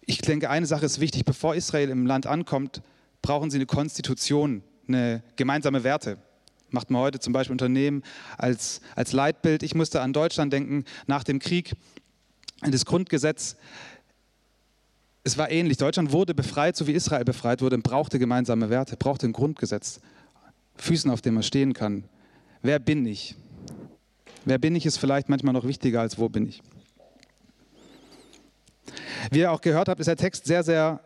ich 0.01 0.19
denke, 0.19 0.49
eine 0.49 0.67
Sache 0.67 0.87
ist 0.87 1.01
wichtig, 1.01 1.25
bevor 1.25 1.57
Israel 1.57 1.91
im 1.91 2.07
Land 2.07 2.27
ankommt, 2.27 2.83
brauchen 3.21 3.51
sie 3.51 3.59
eine 3.59 3.67
Konstitution, 3.67 4.63
eine 4.87 5.25
gemeinsame 5.37 5.83
Werte 5.83 6.19
macht 6.75 6.91
man 6.91 7.01
heute 7.01 7.19
zum 7.21 7.33
Beispiel 7.33 7.53
Unternehmen 7.53 8.03
als, 8.37 8.83
als 8.95 9.13
Leitbild. 9.13 9.63
Ich 9.63 9.75
musste 9.75 10.03
an 10.03 10.13
Deutschland 10.13 10.53
denken 10.53 10.85
nach 11.07 11.25
dem 11.25 11.39
Krieg. 11.39 11.75
Das 12.61 12.85
Grundgesetz, 12.85 13.57
es 15.23 15.39
war 15.39 15.51
ähnlich. 15.51 15.79
Deutschland 15.79 16.13
wurde 16.13 16.35
befreit, 16.35 16.77
so 16.77 16.87
wie 16.87 16.93
Israel 16.93 17.25
befreit 17.25 17.63
wurde, 17.63 17.77
und 17.77 17.83
brauchte 17.83 18.19
gemeinsame 18.19 18.69
Werte, 18.69 18.97
brauchte 18.97 19.27
ein 19.27 19.33
Grundgesetz. 19.33 20.01
Füßen, 20.77 21.11
auf 21.11 21.23
denen 21.23 21.35
man 21.35 21.43
stehen 21.43 21.73
kann. 21.73 22.05
Wer 22.61 22.79
bin 22.79 23.07
ich? 23.07 23.37
Wer 24.45 24.59
bin 24.59 24.75
ich, 24.75 24.85
ist 24.85 24.99
vielleicht 24.99 25.29
manchmal 25.29 25.55
noch 25.55 25.67
wichtiger 25.67 26.01
als 26.01 26.19
wo 26.19 26.29
bin 26.29 26.47
ich. 26.49 26.63
Wie 29.31 29.39
ihr 29.39 29.53
auch 29.53 29.61
gehört 29.61 29.89
habt, 29.89 30.01
ist 30.01 30.07
der 30.07 30.17
Text 30.17 30.45
sehr, 30.45 30.63
sehr 30.63 31.01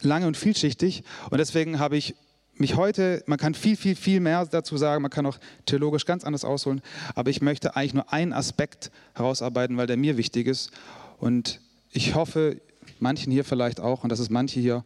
lange 0.00 0.26
und 0.26 0.36
vielschichtig 0.36 1.04
und 1.30 1.38
deswegen 1.38 1.78
habe 1.78 1.96
ich 1.96 2.14
mich 2.58 2.76
heute, 2.76 3.22
man 3.26 3.38
kann 3.38 3.54
viel, 3.54 3.76
viel, 3.76 3.96
viel 3.96 4.20
mehr 4.20 4.46
dazu 4.46 4.76
sagen, 4.76 5.02
man 5.02 5.10
kann 5.10 5.26
auch 5.26 5.38
theologisch 5.66 6.06
ganz 6.06 6.24
anders 6.24 6.44
ausholen, 6.44 6.80
aber 7.14 7.30
ich 7.30 7.42
möchte 7.42 7.76
eigentlich 7.76 7.94
nur 7.94 8.12
einen 8.12 8.32
Aspekt 8.32 8.90
herausarbeiten, 9.14 9.76
weil 9.76 9.86
der 9.86 9.96
mir 9.96 10.16
wichtig 10.16 10.46
ist 10.46 10.70
und 11.18 11.60
ich 11.92 12.14
hoffe, 12.14 12.60
manchen 13.00 13.32
hier 13.32 13.44
vielleicht 13.44 13.80
auch 13.80 14.02
und 14.02 14.10
dass 14.10 14.18
es 14.18 14.30
manche 14.30 14.60
hier 14.60 14.84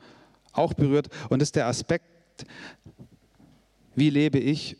auch 0.52 0.74
berührt 0.74 1.08
und 1.28 1.40
das 1.40 1.48
ist 1.48 1.56
der 1.56 1.66
Aspekt, 1.66 2.04
wie 3.94 4.10
lebe 4.10 4.38
ich 4.38 4.76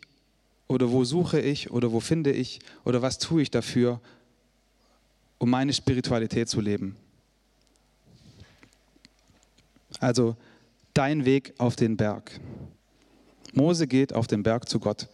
oder 0.67 0.91
wo 0.91 1.03
suche 1.03 1.39
ich 1.39 1.71
oder 1.71 1.91
wo 1.91 1.99
finde 1.99 2.31
ich 2.31 2.59
oder 2.83 3.01
was 3.01 3.17
tue 3.17 3.41
ich 3.41 3.51
dafür, 3.51 3.99
um 5.37 5.49
meine 5.49 5.73
Spiritualität 5.73 6.49
zu 6.49 6.61
leben. 6.61 6.95
Also 9.99 10.35
dein 10.93 11.25
Weg 11.25 11.53
auf 11.57 11.75
den 11.75 11.97
Berg. 11.97 12.39
Mose 13.53 13.87
geht 13.87 14.13
auf 14.13 14.27
den 14.27 14.43
Berg 14.43 14.67
zu 14.69 14.79
Gott. 14.79 15.07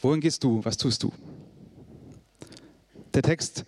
Wohin 0.00 0.20
gehst 0.20 0.44
du? 0.44 0.64
Was 0.64 0.76
tust 0.76 1.02
du? 1.02 1.12
Der 3.14 3.22
Text 3.22 3.64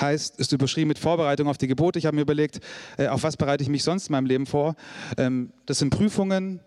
heißt, 0.00 0.38
ist 0.38 0.52
überschrieben 0.52 0.88
mit 0.88 0.98
Vorbereitung 0.98 1.48
auf 1.48 1.58
die 1.58 1.66
Gebote. 1.66 1.98
Ich 1.98 2.06
habe 2.06 2.16
mir 2.16 2.22
überlegt, 2.22 2.60
äh, 2.98 3.08
auf 3.08 3.22
was 3.22 3.36
bereite 3.36 3.62
ich 3.62 3.68
mich 3.68 3.82
sonst 3.82 4.08
in 4.08 4.12
meinem 4.12 4.26
Leben 4.26 4.46
vor? 4.46 4.76
Ähm, 5.16 5.52
das 5.64 5.78
sind 5.78 5.90
Prüfungen, 5.90 6.60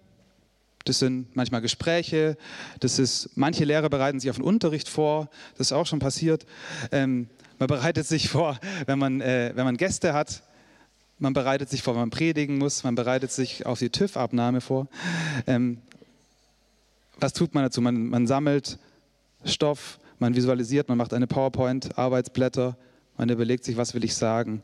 das 0.85 0.99
sind 0.99 1.35
manchmal 1.35 1.61
Gespräche, 1.61 2.37
das 2.79 2.99
ist, 2.99 3.29
manche 3.35 3.65
Lehrer 3.65 3.89
bereiten 3.89 4.19
sich 4.19 4.29
auf 4.29 4.37
den 4.37 4.45
Unterricht 4.45 4.89
vor, 4.89 5.29
das 5.57 5.67
ist 5.67 5.73
auch 5.73 5.85
schon 5.85 5.99
passiert. 5.99 6.45
Ähm, 6.91 7.29
man 7.59 7.67
bereitet 7.67 8.07
sich 8.07 8.29
vor, 8.29 8.57
wenn 8.87 8.97
man, 8.97 9.21
äh, 9.21 9.51
wenn 9.53 9.65
man 9.65 9.77
Gäste 9.77 10.13
hat, 10.13 10.43
man 11.19 11.33
bereitet 11.33 11.69
sich 11.69 11.83
vor, 11.83 11.93
wenn 11.93 12.01
man 12.01 12.09
predigen 12.09 12.57
muss, 12.57 12.83
man 12.83 12.95
bereitet 12.95 13.31
sich 13.31 13.65
auf 13.65 13.79
die 13.79 13.89
TÜV-Abnahme 13.89 14.61
vor. 14.61 14.87
Ähm, 15.45 15.79
was 17.21 17.33
tut 17.33 17.53
man 17.53 17.63
dazu? 17.63 17.81
Man, 17.81 18.07
man 18.07 18.27
sammelt 18.27 18.79
Stoff, 19.45 19.99
man 20.19 20.35
visualisiert, 20.35 20.89
man 20.89 20.97
macht 20.97 21.13
eine 21.13 21.27
PowerPoint, 21.27 21.97
Arbeitsblätter, 21.97 22.77
man 23.17 23.29
überlegt 23.29 23.63
sich, 23.63 23.77
was 23.77 23.93
will 23.93 24.03
ich 24.03 24.15
sagen. 24.15 24.61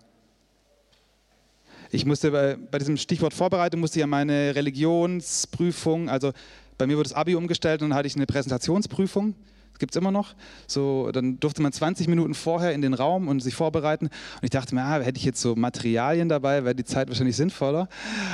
Ich 1.91 2.05
musste 2.05 2.31
bei, 2.31 2.57
bei 2.71 2.77
diesem 2.77 2.97
Stichwort 2.97 3.33
Vorbereitung 3.33 3.79
musste 3.79 3.99
ich 3.99 4.03
an 4.03 4.09
meine 4.09 4.55
Religionsprüfung, 4.55 6.09
also 6.09 6.33
bei 6.77 6.87
mir 6.87 6.97
wurde 6.97 7.09
das 7.09 7.17
Abi 7.17 7.35
umgestellt 7.35 7.81
und 7.81 7.89
dann 7.89 7.97
hatte 7.97 8.07
ich 8.07 8.15
eine 8.15 8.25
Präsentationsprüfung 8.25 9.35
gibt 9.79 9.95
es 9.95 9.99
immer 9.99 10.11
noch. 10.11 10.35
So, 10.67 11.11
dann 11.11 11.39
durfte 11.39 11.61
man 11.61 11.71
20 11.71 12.07
Minuten 12.07 12.33
vorher 12.33 12.73
in 12.73 12.81
den 12.81 12.93
Raum 12.93 13.27
und 13.27 13.39
sich 13.41 13.55
vorbereiten. 13.55 14.05
Und 14.05 14.43
ich 14.43 14.49
dachte 14.49 14.75
mir, 14.75 14.83
ah, 14.83 14.99
hätte 14.99 15.17
ich 15.17 15.25
jetzt 15.25 15.41
so 15.41 15.55
Materialien 15.55 16.29
dabei, 16.29 16.63
wäre 16.63 16.75
die 16.75 16.83
Zeit 16.83 17.09
wahrscheinlich 17.09 17.35
sinnvoller. 17.35 17.87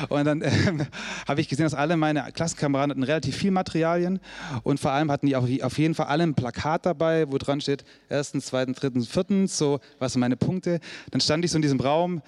Und 0.10 0.25
dann 0.25 0.41
äh, 0.41 0.51
habe 1.27 1.41
ich 1.41 1.50
gesehen, 1.50 1.65
dass 1.65 1.74
alle 1.74 1.98
meine 1.98 2.31
Klassenkameraden 2.31 2.91
hatten 2.91 3.03
relativ 3.03 3.36
viel 3.36 3.51
Materialien 3.51 4.19
und 4.63 4.79
vor 4.79 4.91
allem 4.91 5.12
hatten 5.12 5.27
die 5.27 5.36
auf, 5.36 5.45
auf 5.63 5.77
jeden 5.77 5.95
Fall 5.95 6.07
alle 6.07 6.24
ein 6.24 6.33
Plakat 6.33 6.86
dabei, 6.86 7.31
wo 7.31 7.38
dran 7.38 7.62
steht, 7.62 7.83
erstens, 8.10 8.48
zweitens, 8.48 8.77
drittens, 8.79 9.07
viertens, 9.07 9.57
so, 9.57 9.79
was 10.00 10.13
sind 10.13 10.21
meine 10.21 10.38
Punkte. 10.38 10.79
Dann 11.12 11.21
stand 11.21 11.45
ich 11.45 11.51
so 11.51 11.57
in 11.57 11.62
diesem 11.62 11.79
Raum, 11.79 12.21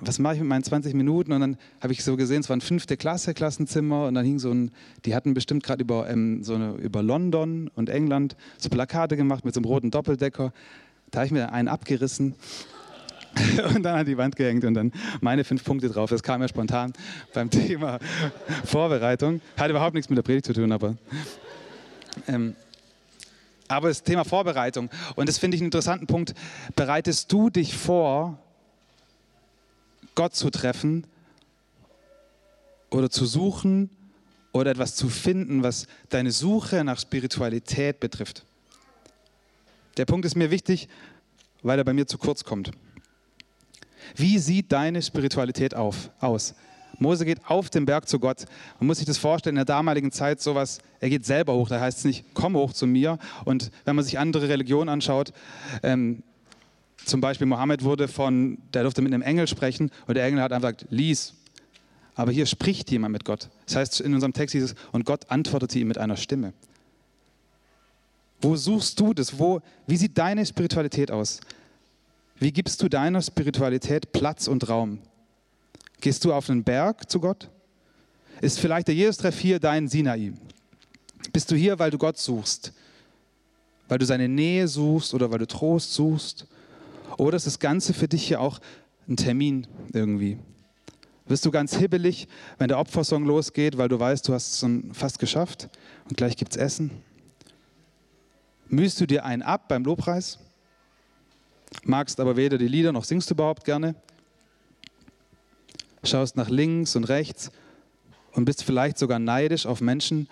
was 0.00 0.18
mache 0.18 0.34
ich 0.34 0.40
mit 0.40 0.48
meinen 0.48 0.64
20 0.64 0.94
Minuten? 0.94 1.32
Und 1.32 1.40
dann 1.40 1.56
habe 1.80 1.92
ich 1.92 2.04
so 2.04 2.16
gesehen, 2.16 2.40
es 2.40 2.48
war 2.48 2.56
ein 2.56 2.60
fünfte 2.60 2.96
Klasse 2.96 3.34
Klassenzimmer 3.34 4.06
und 4.06 4.14
dann 4.14 4.24
hing 4.24 4.38
so 4.38 4.50
ein, 4.50 4.70
die 5.04 5.14
hatten 5.14 5.34
bestimmt 5.34 5.62
gerade 5.62 5.82
über, 5.82 6.08
ähm, 6.08 6.42
so 6.42 6.56
über 6.76 7.02
London 7.02 7.70
und 7.74 7.88
England 7.88 8.36
so 8.58 8.68
Plakate 8.68 9.16
gemacht 9.16 9.44
mit 9.44 9.54
so 9.54 9.58
einem 9.58 9.66
roten 9.66 9.90
Doppeldecker. 9.90 10.52
Da 11.10 11.20
habe 11.20 11.26
ich 11.26 11.32
mir 11.32 11.52
einen 11.52 11.68
abgerissen 11.68 12.34
und 13.74 13.82
dann 13.82 13.98
an 13.98 14.06
die 14.06 14.16
Wand 14.16 14.36
gehängt 14.36 14.64
und 14.64 14.74
dann 14.74 14.92
meine 15.20 15.44
fünf 15.44 15.64
Punkte 15.64 15.88
drauf. 15.88 16.10
Das 16.10 16.22
kam 16.22 16.40
ja 16.40 16.48
spontan 16.48 16.92
beim 17.32 17.50
Thema 17.50 17.98
Vorbereitung. 18.64 19.40
Hat 19.56 19.70
überhaupt 19.70 19.94
nichts 19.94 20.08
mit 20.08 20.16
der 20.16 20.22
Predigt 20.22 20.46
zu 20.46 20.52
tun, 20.52 20.72
aber. 20.72 20.96
Ähm, 22.28 22.54
aber 23.66 23.88
das 23.88 24.02
Thema 24.02 24.24
Vorbereitung, 24.24 24.90
und 25.16 25.28
das 25.28 25.38
finde 25.38 25.56
ich 25.56 25.62
einen 25.62 25.68
interessanten 25.68 26.06
Punkt. 26.06 26.34
Bereitest 26.76 27.32
du 27.32 27.48
dich 27.48 27.74
vor 27.74 28.38
Gott 30.14 30.34
zu 30.34 30.50
treffen 30.50 31.06
oder 32.90 33.10
zu 33.10 33.26
suchen 33.26 33.90
oder 34.52 34.70
etwas 34.70 34.94
zu 34.94 35.08
finden, 35.08 35.62
was 35.62 35.86
deine 36.08 36.30
Suche 36.30 36.84
nach 36.84 36.98
Spiritualität 36.98 38.00
betrifft. 38.00 38.44
Der 39.96 40.04
Punkt 40.04 40.24
ist 40.24 40.36
mir 40.36 40.50
wichtig, 40.50 40.88
weil 41.62 41.78
er 41.78 41.84
bei 41.84 41.92
mir 41.92 42.06
zu 42.06 42.18
kurz 42.18 42.44
kommt. 42.44 42.70
Wie 44.14 44.38
sieht 44.38 44.70
deine 44.70 45.02
Spiritualität 45.02 45.74
auf, 45.74 46.10
aus? 46.20 46.54
Mose 46.98 47.24
geht 47.24 47.40
auf 47.48 47.70
den 47.70 47.86
Berg 47.86 48.08
zu 48.08 48.18
Gott. 48.20 48.44
Man 48.78 48.86
muss 48.86 48.98
sich 48.98 49.06
das 49.06 49.18
vorstellen, 49.18 49.54
in 49.54 49.58
der 49.58 49.64
damaligen 49.64 50.12
Zeit 50.12 50.40
sowas, 50.40 50.78
er 51.00 51.10
geht 51.10 51.24
selber 51.24 51.54
hoch, 51.54 51.68
da 51.68 51.80
heißt 51.80 51.98
es 51.98 52.04
nicht, 52.04 52.24
komm 52.34 52.54
hoch 52.56 52.72
zu 52.72 52.86
mir. 52.86 53.18
Und 53.44 53.70
wenn 53.84 53.96
man 53.96 54.04
sich 54.04 54.18
andere 54.18 54.48
Religionen 54.48 54.88
anschaut, 54.88 55.32
ähm, 55.82 56.22
zum 57.04 57.20
Beispiel 57.20 57.46
Mohammed 57.46 57.84
wurde 57.84 58.08
von, 58.08 58.58
der 58.72 58.82
durfte 58.82 59.02
mit 59.02 59.12
einem 59.12 59.22
Engel 59.22 59.46
sprechen 59.46 59.90
und 60.06 60.14
der 60.14 60.24
Engel 60.24 60.42
hat 60.42 60.52
einfach 60.52 60.72
gesagt, 60.72 60.90
lies. 60.90 61.34
Aber 62.14 62.30
hier 62.30 62.46
spricht 62.46 62.90
jemand 62.90 63.12
mit 63.12 63.24
Gott. 63.24 63.48
Das 63.66 63.76
heißt, 63.76 64.00
in 64.00 64.14
unserem 64.14 64.32
Text 64.32 64.52
hieß 64.52 64.62
es, 64.64 64.74
und 64.92 65.04
Gott 65.04 65.30
antwortete 65.30 65.78
ihm 65.78 65.88
mit 65.88 65.98
einer 65.98 66.16
Stimme. 66.16 66.52
Wo 68.40 68.56
suchst 68.56 69.00
du 69.00 69.14
das? 69.14 69.38
Wo, 69.38 69.60
wie 69.86 69.96
sieht 69.96 70.16
deine 70.16 70.44
Spiritualität 70.44 71.10
aus? 71.10 71.40
Wie 72.38 72.52
gibst 72.52 72.82
du 72.82 72.88
deiner 72.88 73.22
Spiritualität 73.22 74.12
Platz 74.12 74.48
und 74.48 74.68
Raum? 74.68 74.98
Gehst 76.00 76.24
du 76.24 76.32
auf 76.32 76.50
einen 76.50 76.62
Berg 76.62 77.10
zu 77.10 77.20
Gott? 77.20 77.48
Ist 78.40 78.60
vielleicht 78.60 78.88
der 78.88 78.94
Jesus-Treff 78.94 79.38
hier 79.38 79.58
dein 79.58 79.88
Sinai? 79.88 80.32
Bist 81.32 81.50
du 81.50 81.56
hier, 81.56 81.78
weil 81.78 81.90
du 81.90 81.98
Gott 81.98 82.18
suchst? 82.18 82.72
Weil 83.88 83.98
du 83.98 84.04
seine 84.04 84.28
Nähe 84.28 84.68
suchst 84.68 85.14
oder 85.14 85.30
weil 85.30 85.38
du 85.38 85.46
Trost 85.46 85.94
suchst? 85.94 86.46
Oder 87.18 87.36
ist 87.36 87.46
das 87.46 87.58
Ganze 87.58 87.94
für 87.94 88.08
dich 88.08 88.26
hier 88.26 88.40
auch 88.40 88.60
ein 89.08 89.16
Termin 89.16 89.66
irgendwie? 89.92 90.38
Wirst 91.26 91.46
du 91.46 91.50
ganz 91.50 91.76
hibbelig, 91.76 92.28
wenn 92.58 92.68
der 92.68 92.78
Opfersong 92.78 93.24
losgeht, 93.24 93.78
weil 93.78 93.88
du 93.88 93.98
weißt, 93.98 94.28
du 94.28 94.34
hast 94.34 94.62
es 94.62 94.70
fast 94.92 95.18
geschafft 95.18 95.70
und 96.08 96.16
gleich 96.16 96.36
gibt 96.36 96.52
es 96.52 96.58
Essen? 96.58 96.90
Mühst 98.68 99.00
du 99.00 99.06
dir 99.06 99.24
einen 99.24 99.42
ab 99.42 99.68
beim 99.68 99.84
Lobpreis? 99.84 100.38
Magst 101.84 102.20
aber 102.20 102.36
weder 102.36 102.58
die 102.58 102.68
Lieder 102.68 102.92
noch 102.92 103.04
singst 103.04 103.30
du 103.30 103.34
überhaupt 103.34 103.64
gerne? 103.64 103.94
Schaust 106.02 106.36
nach 106.36 106.50
links 106.50 106.94
und 106.96 107.04
rechts 107.04 107.50
und 108.32 108.44
bist 108.44 108.62
vielleicht 108.62 108.98
sogar 108.98 109.18
neidisch 109.18 109.64
auf 109.64 109.80
Menschen, 109.80 110.28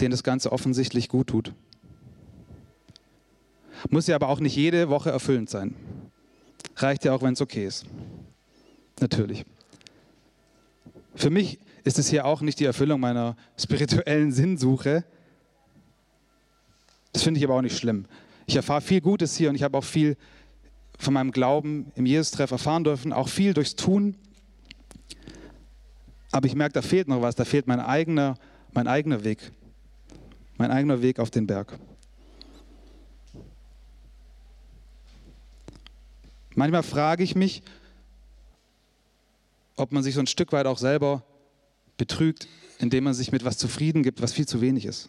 denen 0.00 0.10
das 0.10 0.24
Ganze 0.24 0.50
offensichtlich 0.50 1.08
gut 1.08 1.28
tut. 1.28 1.54
Muss 3.90 4.06
ja 4.06 4.16
aber 4.16 4.28
auch 4.28 4.40
nicht 4.40 4.56
jede 4.56 4.88
Woche 4.88 5.10
erfüllend 5.10 5.50
sein. 5.50 5.74
Reicht 6.76 7.04
ja 7.04 7.12
auch, 7.12 7.22
wenn 7.22 7.34
es 7.34 7.40
okay 7.40 7.66
ist. 7.66 7.86
Natürlich. 9.00 9.44
Für 11.14 11.30
mich 11.30 11.58
ist 11.84 11.98
es 11.98 12.08
hier 12.08 12.24
auch 12.24 12.40
nicht 12.40 12.60
die 12.60 12.64
Erfüllung 12.64 13.00
meiner 13.00 13.36
spirituellen 13.58 14.32
Sinnsuche. 14.32 15.04
Das 17.12 17.22
finde 17.22 17.38
ich 17.38 17.44
aber 17.44 17.54
auch 17.54 17.62
nicht 17.62 17.76
schlimm. 17.76 18.06
Ich 18.46 18.56
erfahre 18.56 18.80
viel 18.80 19.00
Gutes 19.00 19.36
hier 19.36 19.50
und 19.50 19.56
ich 19.56 19.62
habe 19.62 19.76
auch 19.76 19.84
viel 19.84 20.16
von 20.98 21.14
meinem 21.14 21.32
Glauben 21.32 21.90
im 21.96 22.06
Jesus-Treff 22.06 22.50
erfahren 22.50 22.84
dürfen, 22.84 23.12
auch 23.12 23.28
viel 23.28 23.54
durchs 23.54 23.76
Tun. 23.76 24.14
Aber 26.30 26.46
ich 26.46 26.54
merke, 26.54 26.74
da 26.74 26.82
fehlt 26.82 27.08
noch 27.08 27.20
was, 27.20 27.34
da 27.34 27.44
fehlt 27.44 27.66
mein 27.66 27.80
eigener, 27.80 28.36
mein 28.72 28.86
eigener 28.86 29.24
Weg. 29.24 29.52
Mein 30.56 30.70
eigener 30.70 31.02
Weg 31.02 31.18
auf 31.18 31.30
den 31.30 31.46
Berg. 31.46 31.78
Manchmal 36.54 36.82
frage 36.82 37.22
ich 37.22 37.34
mich, 37.34 37.62
ob 39.76 39.92
man 39.92 40.02
sich 40.02 40.14
so 40.14 40.20
ein 40.20 40.26
Stück 40.26 40.52
weit 40.52 40.66
auch 40.66 40.78
selber 40.78 41.22
betrügt, 41.96 42.48
indem 42.78 43.04
man 43.04 43.14
sich 43.14 43.32
mit 43.32 43.44
was 43.44 43.58
zufrieden 43.58 44.02
gibt, 44.02 44.22
was 44.22 44.32
viel 44.32 44.46
zu 44.46 44.60
wenig 44.60 44.84
ist. 44.84 45.08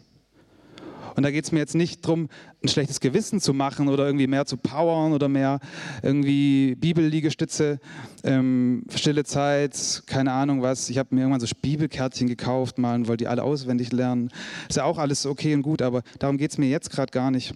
Und 1.16 1.24
da 1.24 1.32
geht 1.32 1.46
es 1.46 1.52
mir 1.52 1.60
jetzt 1.60 1.76
nicht 1.76 2.04
darum, 2.06 2.28
ein 2.64 2.70
schlechtes 2.70 3.00
Gewissen 3.00 3.40
zu 3.40 3.54
machen 3.54 3.88
oder 3.88 4.06
irgendwie 4.06 4.28
mehr 4.28 4.46
zu 4.46 4.58
powern 4.58 5.14
oder 5.14 5.30
mehr 5.30 5.60
irgendwie 6.02 6.76
Bibelliegestütze, 6.76 7.80
ähm, 8.24 8.84
stille 8.96 9.24
Zeit, 9.24 10.04
keine 10.08 10.32
Ahnung 10.32 10.62
was. 10.62 10.90
Ich 10.90 10.98
habe 10.98 11.14
mir 11.14 11.22
irgendwann 11.22 11.40
so 11.40 11.48
Bibelkärtchen 11.62 12.28
gekauft 12.28 12.80
mal 12.80 12.96
und 12.96 13.08
wollte 13.08 13.26
die 13.26 13.28
alle 13.28 13.44
auswendig 13.44 13.92
lernen. 13.92 14.32
Ist 14.68 14.78
ja 14.78 14.86
auch 14.86 14.98
alles 14.98 15.26
okay 15.26 15.54
und 15.54 15.62
gut, 15.62 15.82
aber 15.82 16.02
darum 16.20 16.38
geht 16.38 16.52
es 16.52 16.58
mir 16.58 16.70
jetzt 16.70 16.90
gerade 16.90 17.12
gar 17.12 17.30
nicht. 17.30 17.54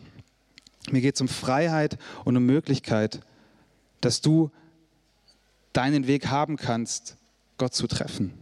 Mir 0.91 1.01
geht 1.01 1.15
es 1.15 1.21
um 1.21 1.27
Freiheit 1.27 1.97
und 2.25 2.37
um 2.37 2.45
Möglichkeit, 2.45 3.21
dass 4.01 4.21
du 4.21 4.51
deinen 5.73 6.07
Weg 6.07 6.27
haben 6.27 6.57
kannst, 6.57 7.17
Gott 7.57 7.73
zu 7.73 7.87
treffen. 7.87 8.33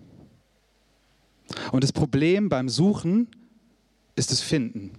Und 1.71 1.83
das 1.83 1.91
Problem 1.91 2.49
beim 2.49 2.69
Suchen 2.69 3.27
ist 4.15 4.31
das 4.31 4.41
Finden. 4.41 4.91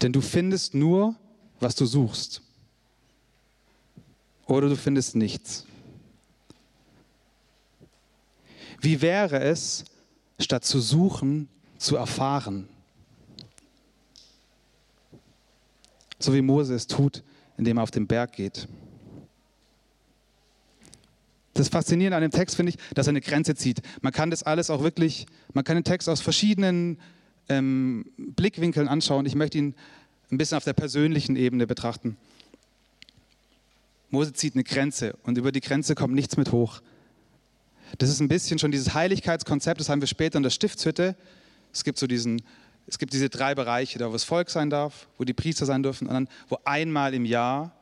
Denn 0.00 0.12
du 0.12 0.20
findest 0.20 0.74
nur, 0.74 1.16
was 1.60 1.74
du 1.74 1.86
suchst. 1.86 2.42
Oder 4.46 4.68
du 4.68 4.76
findest 4.76 5.16
nichts. 5.16 5.66
Wie 8.80 9.02
wäre 9.02 9.40
es, 9.40 9.84
statt 10.38 10.64
zu 10.64 10.80
suchen, 10.80 11.48
zu 11.78 11.96
erfahren? 11.96 12.68
So 16.20 16.32
wie 16.32 16.42
Mose 16.42 16.74
es 16.74 16.86
tut, 16.86 17.22
indem 17.58 17.76
er 17.76 17.82
auf 17.82 17.90
den 17.90 18.06
Berg 18.06 18.32
geht. 18.32 18.66
Das 21.52 21.68
Faszinierende 21.68 22.16
an 22.16 22.22
dem 22.22 22.30
Text 22.30 22.56
finde 22.56 22.70
ich, 22.70 22.78
dass 22.94 23.08
er 23.08 23.10
eine 23.10 23.20
Grenze 23.20 23.54
zieht. 23.56 23.82
Man 24.00 24.12
kann 24.12 24.30
das 24.30 24.44
alles 24.44 24.70
auch 24.70 24.82
wirklich, 24.82 25.26
man 25.52 25.64
kann 25.64 25.76
den 25.76 25.84
Text 25.84 26.08
aus 26.08 26.20
verschiedenen 26.20 26.98
ähm, 27.48 28.06
Blickwinkeln 28.16 28.86
anschauen. 28.86 29.26
Ich 29.26 29.34
möchte 29.34 29.58
ihn 29.58 29.74
ein 30.30 30.38
bisschen 30.38 30.56
auf 30.56 30.64
der 30.64 30.72
persönlichen 30.72 31.34
Ebene 31.34 31.66
betrachten. 31.66 32.16
Mose 34.10 34.32
zieht 34.32 34.54
eine 34.54 34.64
Grenze 34.64 35.16
und 35.24 35.36
über 35.36 35.50
die 35.50 35.60
Grenze 35.60 35.94
kommt 35.96 36.14
nichts 36.14 36.36
mit 36.36 36.52
hoch. 36.52 36.80
Das 37.98 38.08
ist 38.08 38.20
ein 38.20 38.28
bisschen 38.28 38.58
schon 38.58 38.70
dieses 38.70 38.94
Heiligkeitskonzept, 38.94 39.80
das 39.80 39.88
haben 39.88 40.00
wir 40.00 40.08
später 40.08 40.36
in 40.36 40.42
der 40.44 40.50
Stiftshütte. 40.50 41.16
Es 41.72 41.82
gibt 41.82 41.98
so 41.98 42.06
diesen, 42.06 42.42
es 42.88 42.98
gibt 42.98 43.12
diese 43.12 43.28
drei 43.28 43.54
Bereiche, 43.54 43.98
da 43.98 44.08
wo 44.08 44.12
das 44.12 44.24
Volk 44.24 44.48
sein 44.48 44.70
darf, 44.70 45.06
wo 45.18 45.24
die 45.24 45.34
Priester 45.34 45.66
sein 45.66 45.82
dürfen 45.82 46.08
und 46.08 46.14
dann 46.14 46.28
wo 46.48 46.58
einmal 46.64 47.12
im 47.12 47.26
Jahr 47.26 47.72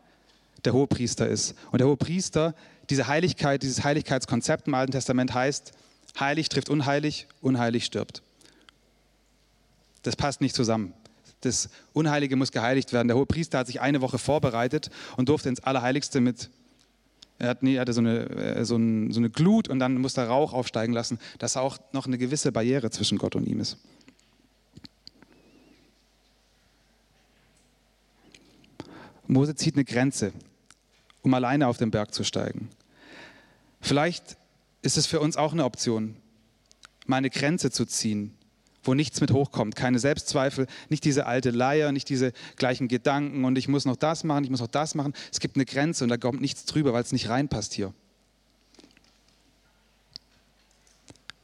der 0.64 0.72
Hohepriester 0.72 1.28
ist. 1.28 1.54
Und 1.70 1.78
der 1.80 1.86
Hohepriester, 1.86 2.54
diese 2.90 3.06
Heiligkeit, 3.06 3.62
dieses 3.62 3.84
Heiligkeitskonzept 3.84 4.66
im 4.66 4.75
Alten 4.75 4.92
Testament 4.92 5.32
heißt, 5.32 5.72
heilig 6.18 6.48
trifft 6.48 6.68
unheilig, 6.68 7.28
unheilig 7.40 7.84
stirbt. 7.84 8.22
Das 10.02 10.16
passt 10.16 10.40
nicht 10.40 10.56
zusammen. 10.56 10.92
Das 11.42 11.68
Unheilige 11.92 12.34
muss 12.34 12.50
geheiligt 12.50 12.92
werden. 12.92 13.06
Der 13.06 13.16
Hohepriester 13.16 13.58
hat 13.58 13.68
sich 13.68 13.80
eine 13.80 14.00
Woche 14.00 14.18
vorbereitet 14.18 14.90
und 15.16 15.28
durfte 15.28 15.48
ins 15.48 15.60
Allerheiligste 15.60 16.20
mit 16.20 16.50
er, 17.38 17.50
hat, 17.50 17.62
hatte 17.62 17.92
so 17.92 18.00
eine, 18.00 18.30
äh, 18.30 18.64
so, 18.64 18.76
ein, 18.76 19.12
so 19.12 19.20
eine 19.20 19.28
Glut 19.30 19.68
und 19.68 19.78
dann 19.78 19.98
musste 19.98 20.22
er 20.22 20.28
Rauch 20.28 20.54
aufsteigen 20.54 20.94
lassen, 20.94 21.18
dass 21.38 21.56
auch 21.56 21.78
noch 21.92 22.06
eine 22.06 22.16
gewisse 22.16 22.50
Barriere 22.50 22.90
zwischen 22.90 23.18
Gott 23.18 23.36
und 23.36 23.46
ihm 23.46 23.60
ist. 23.60 23.76
Mose 29.28 29.54
zieht 29.54 29.75
eine 29.75 29.85
Grenze, 29.85 30.33
um 31.23 31.35
alleine 31.35 31.66
auf 31.68 31.78
den 31.78 31.90
Berg 31.90 32.14
zu 32.14 32.25
steigen. 32.25 32.68
Vielleicht 33.80 34.37
ist 34.83 34.97
es 34.97 35.06
für 35.06 35.21
uns 35.21 35.37
auch 35.37 35.52
eine 35.52 35.64
Option, 35.64 36.16
mal 37.06 37.16
eine 37.16 37.30
Grenze 37.30 37.71
zu 37.71 37.85
ziehen, 37.87 38.35
wo 38.85 38.95
nichts 38.95 39.21
mit 39.21 39.33
hochkommt, 39.33 39.75
keine 39.75 39.99
Selbstzweifel, 39.99 40.66
nicht 40.88 41.04
diese 41.04 41.26
alte 41.26 41.50
Leier, 41.50 41.92
nicht 41.92 42.09
diese 42.09 42.33
gleichen 42.56 42.88
Gedanken 42.88 43.45
und 43.45 43.59
ich 43.59 43.68
muss 43.68 43.85
noch 43.85 43.97
das 43.97 44.25
machen, 44.25 44.45
ich 44.45 44.50
muss 44.50 44.61
noch 44.61 44.66
das 44.68 44.95
machen. 44.95 45.12
Es 45.33 45.40
gibt 45.40 45.56
eine 45.56 45.64
Grenze 45.64 46.04
und 46.04 46.11
da 46.11 46.16
kommt 46.16 46.40
nichts 46.40 46.64
drüber, 46.64 46.92
weil 46.92 47.02
es 47.02 47.12
nicht 47.12 47.28
reinpasst 47.28 47.75
hier. 47.75 47.92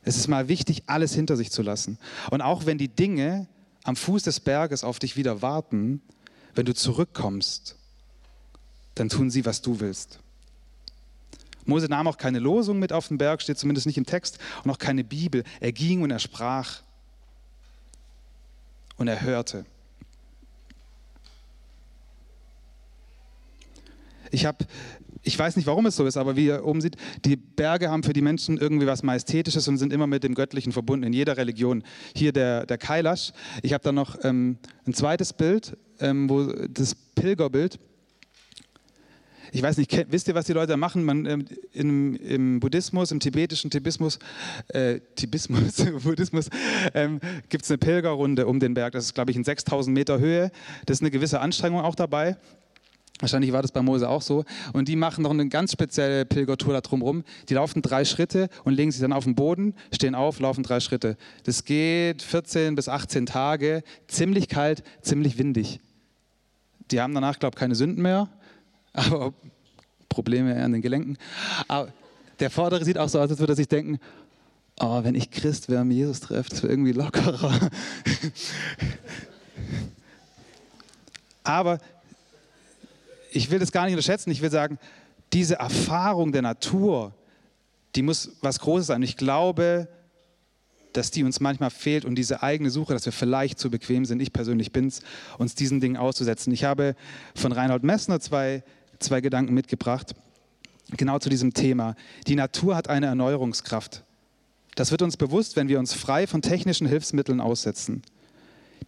Es 0.05 0.17
ist 0.17 0.29
mal 0.29 0.49
wichtig, 0.49 0.85
alles 0.87 1.15
hinter 1.15 1.37
sich 1.37 1.51
zu 1.51 1.63
lassen. 1.63 1.99
Und 2.31 2.41
auch 2.41 2.67
wenn 2.67 2.79
die 2.79 2.89
Dinge 2.89 3.47
am 3.85 3.97
Fuß 3.97 4.25
des 4.25 4.41
Berges 4.41 4.85
auf 4.85 4.99
dich 4.99 5.17
wieder 5.17 5.43
warten, 5.43 6.01
wenn 6.55 6.67
du 6.67 6.75
zurückkommst, 6.75 7.77
dann 8.95 9.09
tun 9.09 9.31
sie, 9.31 9.45
was 9.45 9.63
du 9.63 9.81
willst. 9.81 10.19
Mose 11.65 11.87
nahm 11.87 12.09
auch 12.09 12.19
keine 12.19 12.39
Losung 12.39 12.79
mit 12.79 12.93
auf 12.93 13.09
den 13.09 13.19
Berg, 13.19 13.41
steht 13.41 13.59
zumindest 13.59 13.87
nicht 13.87 13.99
im 13.99 14.07
Text, 14.07 14.39
und 14.65 14.71
auch 14.71 14.79
keine 14.79 15.05
Bibel. 15.05 15.45
Er 15.61 15.73
ging 15.73 16.03
und 16.03 16.11
er 16.11 16.19
sprach 16.19 16.83
und 18.97 19.09
er 19.09 19.23
hörte. 19.23 19.65
Ich 24.31 24.47
habe, 24.47 24.65
ich 25.23 25.39
weiß 25.39 25.57
nicht, 25.57 25.67
warum 25.67 25.87
es 25.87 25.95
so 25.95 26.07
ist, 26.07 26.17
aber 26.17 26.37
wie 26.37 26.47
ihr 26.47 26.65
oben 26.65 26.81
seht, 26.81 26.97
die 27.25 27.37
Berge 27.37 27.91
haben 27.91 28.03
für 28.03 28.15
die 28.15 28.23
Menschen 28.23 28.57
irgendwie 28.57 28.87
was 28.87 29.03
Majestätisches 29.03 29.69
und 29.69 29.77
sind 29.77 29.93
immer 29.93 30.07
mit 30.07 30.25
dem 30.25 30.35
Göttlichen 30.35 30.73
verbunden 30.73 31.05
in 31.05 31.13
jeder 31.13 31.37
Religion. 31.37 31.85
Hier 32.17 32.33
der, 32.33 32.65
der 32.65 32.79
Kailash. 32.79 33.33
Ich 33.63 33.73
habe 33.75 33.85
da 33.85 33.93
noch 33.93 34.25
ähm, 34.25 34.59
ein 34.87 34.95
zweites 34.95 35.33
Bild, 35.35 35.77
ähm, 36.03 36.29
wo 36.29 36.45
das 36.45 36.95
Pilgerbild 36.95 37.79
ich 39.55 39.63
weiß 39.63 39.77
nicht, 39.77 40.07
wisst 40.11 40.29
ihr, 40.29 40.35
was 40.35 40.47
die 40.47 40.55
Leute 40.55 40.79
machen? 40.79 41.05
Man, 41.05 41.27
ähm, 41.27 41.45
im, 41.75 42.17
im, 42.17 42.59
Buddhismus, 42.59 43.11
im 43.13 43.21
tibetischen 43.21 43.71
Tibismus, 43.71 44.19
äh, 44.69 44.99
Tibismus, 45.15 45.85
Buddhismus, 46.03 46.49
ähm, 46.95 47.21
gibt 47.51 47.65
es 47.65 47.71
eine 47.71 47.77
Pilgerrunde 47.77 48.47
um 48.47 48.61
den 48.61 48.73
Berg. 48.73 48.95
Das 48.95 49.05
ist, 49.05 49.15
glaube 49.15 49.31
ich, 49.31 49.37
in 49.37 49.45
6000 49.45 49.95
Meter 49.95 50.19
Höhe. 50.19 50.51
Das 50.87 50.97
ist 50.97 51.03
eine 51.03 51.11
gewisse 51.11 51.41
Anstrengung 51.41 51.83
auch 51.83 51.95
dabei. 51.95 52.39
Wahrscheinlich 53.21 53.53
war 53.53 53.61
das 53.61 53.73
bei 53.73 53.83
Mose 53.83 54.09
auch 54.09 54.23
so. 54.23 54.45
Und 54.73 54.89
die 54.89 54.97
machen 54.97 55.23
noch 55.23 55.31
eine 55.31 55.47
ganz 55.49 55.73
spezielle 55.73 56.25
Pilgertour 56.25 56.73
da 56.73 56.81
drumherum. 56.81 57.23
Die 57.51 57.55
laufen 57.55 57.83
drei 57.83 58.07
Schritte 58.07 58.49
und 58.65 58.73
legen 58.73 58.91
sich 58.91 59.03
dann 59.03 59.13
auf 59.13 59.25
den 59.25 59.35
Boden, 59.35 59.75
stehen 59.93 60.15
auf, 60.15 60.41
laufen 60.41 60.65
drei 60.65 60.81
Schritte. 60.81 61.19
Das 61.45 61.67
geht 61.67 62.23
14 62.23 62.75
bis 62.75 62.89
18 62.89 63.27
Tage, 63.27 63.83
ziemlich 64.09 64.49
kalt, 64.49 64.83
ziemlich 65.03 65.37
windig. 65.37 65.81
Die 66.91 67.01
haben 67.01 67.15
danach, 67.15 67.39
glaube 67.39 67.55
ich, 67.55 67.61
keine 67.61 67.75
Sünden 67.75 68.03
mehr 68.03 68.29
aber 68.93 69.33
Probleme 70.09 70.63
an 70.63 70.73
den 70.73 70.83
Gelenken. 70.83 71.17
Aber 71.69 71.93
der 72.41 72.51
Vordere 72.51 72.85
sieht 72.85 72.99
auch 72.99 73.09
so 73.09 73.19
aus, 73.19 73.31
als 73.31 73.39
würde 73.39 73.55
er 73.55 73.57
sich 73.57 73.69
denken, 73.69 73.99
oh, 74.81 75.03
wenn 75.05 75.15
ich 75.15 75.31
Christ 75.31 75.69
wäre, 75.69 75.85
mir 75.85 75.95
Jesus 75.95 76.21
trefft, 76.21 76.53
das 76.53 76.63
wäre 76.63 76.73
irgendwie 76.73 76.93
lockerer. 76.93 77.71
aber 81.45 81.79
ich 83.31 83.51
will 83.51 83.59
das 83.59 83.73
gar 83.73 83.85
nicht 83.85 83.95
unterschätzen. 83.95 84.31
Ich 84.31 84.43
will 84.43 84.51
sagen, 84.51 84.79
diese 85.33 85.55
Erfahrung 85.55 86.33
der 86.33 86.43
Natur, 86.43 87.15
die 87.95 88.03
muss 88.03 88.33
was 88.43 88.61
Großes 88.61 88.89
sein. 88.89 89.03
Ich 89.03 89.17
glaube, 89.17 89.89
dass 90.97 91.11
die 91.11 91.25
uns 91.25 91.41
manchmal 91.41 91.71
fehlt 91.71 92.05
und 92.05 92.15
diese 92.15 92.43
eigene 92.43 92.71
Suche, 92.71 92.93
dass 92.93 93.05
wir 93.05 93.13
vielleicht 93.13 93.59
zu 93.59 93.71
bequem 93.71 94.05
sind, 94.05 94.21
ich 94.21 94.33
persönlich 94.33 94.73
bin 94.73 94.89
es, 94.89 95.01
uns 95.39 95.55
diesen 95.55 95.81
Dingen 95.81 95.97
auszusetzen. 95.97 96.53
Ich 96.53 96.65
habe 96.65 96.95
von 97.35 97.53
Reinhold 97.53 97.83
Messner 97.83 98.21
zwei 98.21 98.63
zwei 99.03 99.21
Gedanken 99.21 99.55
mitgebracht, 99.55 100.15
genau 100.97 101.19
zu 101.19 101.29
diesem 101.29 101.55
Thema. 101.55 101.95
Die 102.27 102.37
Natur 102.37 102.77
hat 102.77 102.89
eine 102.89 103.07
Erneuerungskraft. 103.07 104.05
Das 104.75 104.91
wird 104.91 105.03
uns 105.03 105.17
bewusst, 105.17 105.57
wenn 105.57 105.69
wir 105.69 105.79
uns 105.79 105.93
frei 105.93 106.27
von 106.27 106.41
technischen 106.41 106.87
Hilfsmitteln 106.87 107.41
aussetzen. 107.41 108.03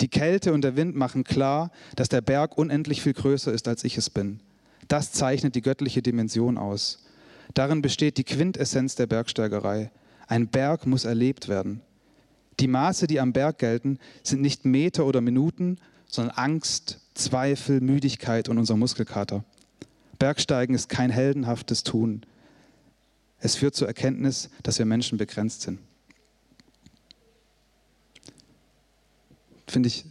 Die 0.01 0.09
Kälte 0.09 0.53
und 0.53 0.63
der 0.63 0.77
Wind 0.77 0.97
machen 0.97 1.25
klar, 1.25 1.71
dass 1.95 2.09
der 2.09 2.21
Berg 2.21 2.57
unendlich 2.57 3.03
viel 3.03 3.13
größer 3.13 3.53
ist, 3.53 3.69
als 3.69 3.85
ich 3.85 3.99
es 3.99 4.11
bin. 4.11 4.41
Das 4.89 5.13
zeichnet 5.13 5.55
die 5.55 5.63
göttliche 5.63 6.03
Dimension 6.03 6.59
aus. 6.59 7.05
Darin 7.53 7.83
besteht 7.83 8.17
die 8.17 8.25
Quintessenz 8.25 8.97
der 8.97 9.07
Bergsteigerei. 9.07 9.91
Ein 10.27 10.49
Berg 10.49 10.87
muss 10.87 11.05
erlebt 11.05 11.49
werden. 11.49 11.83
Die 12.61 12.69
Maße, 12.69 13.07
die 13.07 13.21
am 13.21 13.33
Berg 13.33 13.59
gelten, 13.59 13.99
sind 14.23 14.41
nicht 14.41 14.65
Meter 14.65 15.07
oder 15.07 15.21
Minuten, 15.21 15.79
sondern 16.07 16.37
Angst, 16.37 17.01
Zweifel, 17.15 17.81
Müdigkeit 17.81 18.49
und 18.49 18.59
unser 18.59 18.77
Muskelkater. 18.77 19.45
Bergsteigen 20.19 20.75
ist 20.75 20.89
kein 20.89 21.11
heldenhaftes 21.11 21.83
Tun. 21.83 22.25
Es 23.39 23.57
führt 23.57 23.75
zur 23.75 23.89
Erkenntnis, 23.89 24.49
dass 24.63 24.79
wir 24.79 24.87
Menschen 24.87 25.19
begrenzt 25.19 25.63
sind. 25.63 25.81
Finde 29.67 29.89
ich 29.89 30.05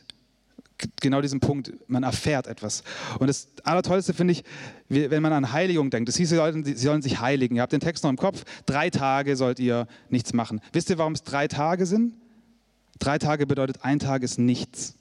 genau 1.01 1.21
diesen 1.21 1.39
Punkt, 1.39 1.73
man 1.87 2.03
erfährt 2.03 2.47
etwas. 2.47 2.83
Und 3.19 3.27
das 3.27 3.47
Allertollste 3.63 4.13
finde 4.13 4.33
ich, 4.33 4.43
wenn 4.89 5.21
man 5.21 5.33
an 5.33 5.51
Heiligung 5.53 5.89
denkt. 5.89 6.09
Das 6.09 6.15
hieß, 6.17 6.29
sie 6.29 6.35
sollen, 6.35 6.65
sie 6.65 6.75
sollen 6.75 7.01
sich 7.01 7.21
heiligen. 7.21 7.55
Ihr 7.55 7.61
habt 7.61 7.71
den 7.71 7.79
Text 7.79 8.03
noch 8.03 8.09
im 8.09 8.17
Kopf. 8.17 8.43
Drei 8.65 8.89
Tage 8.89 9.35
sollt 9.35 9.59
ihr 9.59 9.87
nichts 10.09 10.33
machen. 10.33 10.61
Wisst 10.73 10.89
ihr, 10.89 10.97
warum 10.97 11.13
es 11.13 11.23
drei 11.23 11.47
Tage 11.47 11.85
sind? 11.85 12.13
Drei 13.03 13.17
Tage 13.17 13.45
bedeutet, 13.45 13.83
ein 13.83 13.99
Tag 13.99 14.23
ist 14.23 14.39
nichts. 14.39 14.95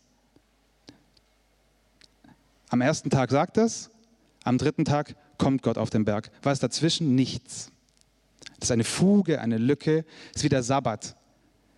Am 2.68 2.80
ersten 2.80 3.10
Tag 3.10 3.30
sagt 3.30 3.56
das, 3.56 3.90
am 4.42 4.58
dritten 4.58 4.84
Tag 4.84 5.14
kommt 5.38 5.62
Gott 5.62 5.78
auf 5.78 5.88
den 5.88 6.04
Berg. 6.04 6.32
Was 6.42 6.54
ist 6.54 6.64
dazwischen? 6.64 7.14
Nichts. 7.14 7.70
Das 8.58 8.70
ist 8.70 8.70
eine 8.72 8.82
Fuge, 8.82 9.40
eine 9.40 9.56
Lücke. 9.56 10.04
Das 10.32 10.38
ist 10.38 10.42
wie 10.42 10.48
der 10.48 10.64
Sabbat. 10.64 11.14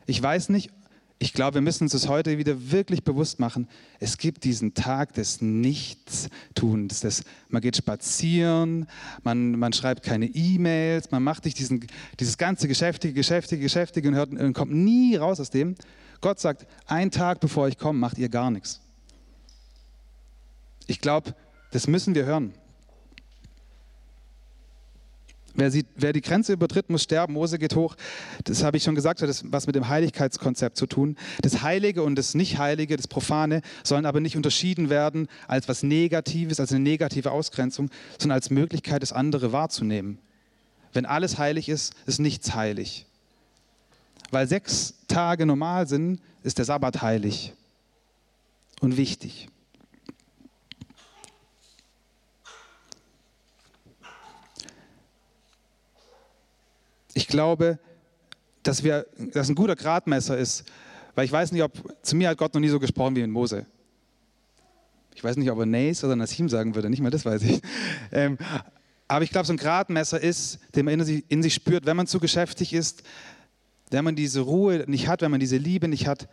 Ich 0.06 0.22
weiß 0.22 0.48
nicht, 0.48 0.70
ich 1.18 1.34
glaube, 1.34 1.56
wir 1.56 1.60
müssen 1.60 1.84
uns 1.84 1.92
das 1.92 2.08
heute 2.08 2.38
wieder 2.38 2.70
wirklich 2.70 3.04
bewusst 3.04 3.38
machen. 3.38 3.68
Es 4.00 4.16
gibt 4.16 4.44
diesen 4.44 4.72
Tag 4.72 5.12
des 5.12 5.42
Nichtstuns. 5.42 7.00
Des, 7.00 7.24
man 7.50 7.60
geht 7.60 7.76
spazieren, 7.76 8.86
man, 9.24 9.58
man 9.58 9.74
schreibt 9.74 10.02
keine 10.02 10.24
E-Mails, 10.24 11.10
man 11.10 11.22
macht 11.22 11.44
nicht 11.44 11.58
diesen, 11.58 11.86
dieses 12.18 12.38
ganze 12.38 12.66
Geschäftige, 12.66 13.12
Geschäftige, 13.12 13.60
Geschäftige 13.60 14.08
und, 14.08 14.14
hört, 14.14 14.30
und 14.30 14.54
kommt 14.54 14.72
nie 14.72 15.16
raus 15.16 15.38
aus 15.38 15.50
dem. 15.50 15.74
Gott 16.24 16.40
sagt, 16.40 16.66
ein 16.86 17.10
Tag 17.10 17.40
bevor 17.40 17.68
ich 17.68 17.76
komme, 17.76 17.98
macht 17.98 18.16
ihr 18.16 18.30
gar 18.30 18.50
nichts. 18.50 18.80
Ich 20.86 21.02
glaube, 21.02 21.34
das 21.70 21.86
müssen 21.86 22.14
wir 22.14 22.24
hören. 22.24 22.54
Wer, 25.52 25.70
sieht, 25.70 25.86
wer, 25.96 26.14
die 26.14 26.22
Grenze 26.22 26.54
übertritt, 26.54 26.88
muss 26.88 27.02
sterben. 27.02 27.34
Mose 27.34 27.58
geht 27.58 27.76
hoch. 27.76 27.94
Das 28.44 28.64
habe 28.64 28.78
ich 28.78 28.84
schon 28.84 28.94
gesagt, 28.94 29.20
das 29.20 29.42
hat 29.42 29.52
was 29.52 29.66
mit 29.66 29.76
dem 29.76 29.90
Heiligkeitskonzept 29.90 30.78
zu 30.78 30.86
tun. 30.86 31.18
Das 31.42 31.60
Heilige 31.60 32.02
und 32.02 32.16
das 32.16 32.34
Nicht-Heilige, 32.34 32.96
das 32.96 33.06
Profane, 33.06 33.60
sollen 33.82 34.06
aber 34.06 34.20
nicht 34.20 34.34
unterschieden 34.34 34.88
werden 34.88 35.28
als 35.46 35.68
was 35.68 35.82
Negatives, 35.82 36.58
als 36.58 36.70
eine 36.72 36.80
negative 36.80 37.32
Ausgrenzung, 37.32 37.90
sondern 38.18 38.36
als 38.36 38.48
Möglichkeit, 38.48 39.02
das 39.02 39.12
andere 39.12 39.52
wahrzunehmen. 39.52 40.18
Wenn 40.94 41.04
alles 41.04 41.36
heilig 41.36 41.68
ist, 41.68 41.92
ist 42.06 42.18
nichts 42.18 42.54
heilig. 42.54 43.04
Weil 44.30 44.46
sechs 44.48 44.94
Tage 45.06 45.46
normal 45.46 45.86
sind, 45.86 46.20
ist 46.42 46.58
der 46.58 46.64
Sabbat 46.64 47.02
heilig 47.02 47.52
und 48.80 48.96
wichtig. 48.96 49.48
Ich 57.14 57.28
glaube, 57.28 57.78
dass, 58.64 58.82
dass 59.32 59.48
ein 59.48 59.54
guter 59.54 59.76
Gradmesser 59.76 60.36
ist, 60.36 60.64
weil 61.14 61.24
ich 61.24 61.32
weiß 61.32 61.52
nicht, 61.52 61.62
ob 61.62 61.72
zu 62.02 62.16
mir 62.16 62.28
hat 62.28 62.38
Gott 62.38 62.54
noch 62.54 62.60
nie 62.60 62.68
so 62.68 62.80
gesprochen 62.80 63.14
wie 63.14 63.20
mit 63.20 63.30
Mose. 63.30 63.66
Ich 65.14 65.22
weiß 65.22 65.36
nicht, 65.36 65.50
ob 65.50 65.58
er 65.60 65.66
Nays 65.66 66.02
oder 66.02 66.16
Nassim 66.16 66.48
sagen 66.48 66.74
würde, 66.74 66.90
nicht 66.90 67.00
mal 67.00 67.10
das 67.10 67.24
weiß 67.24 67.42
ich. 67.42 67.60
Ähm, 68.12 68.38
aber 69.08 69.24
ich 69.24 69.30
glaube, 69.30 69.46
so 69.46 69.52
ein 69.52 69.56
Gradmesser 69.56 70.20
ist, 70.20 70.58
den 70.76 70.84
man 70.84 70.94
in 70.94 71.04
sich, 71.04 71.24
in 71.28 71.42
sich 71.42 71.52
spürt, 71.52 71.84
wenn 71.84 71.96
man 71.96 72.06
zu 72.06 72.20
geschäftig 72.20 72.72
ist, 72.72 73.02
wenn 73.90 74.04
man 74.04 74.16
diese 74.16 74.40
Ruhe 74.40 74.84
nicht 74.86 75.08
hat, 75.08 75.22
wenn 75.22 75.30
man 75.30 75.40
diese 75.40 75.56
Liebe 75.56 75.88
nicht 75.88 76.06
hat, 76.06 76.28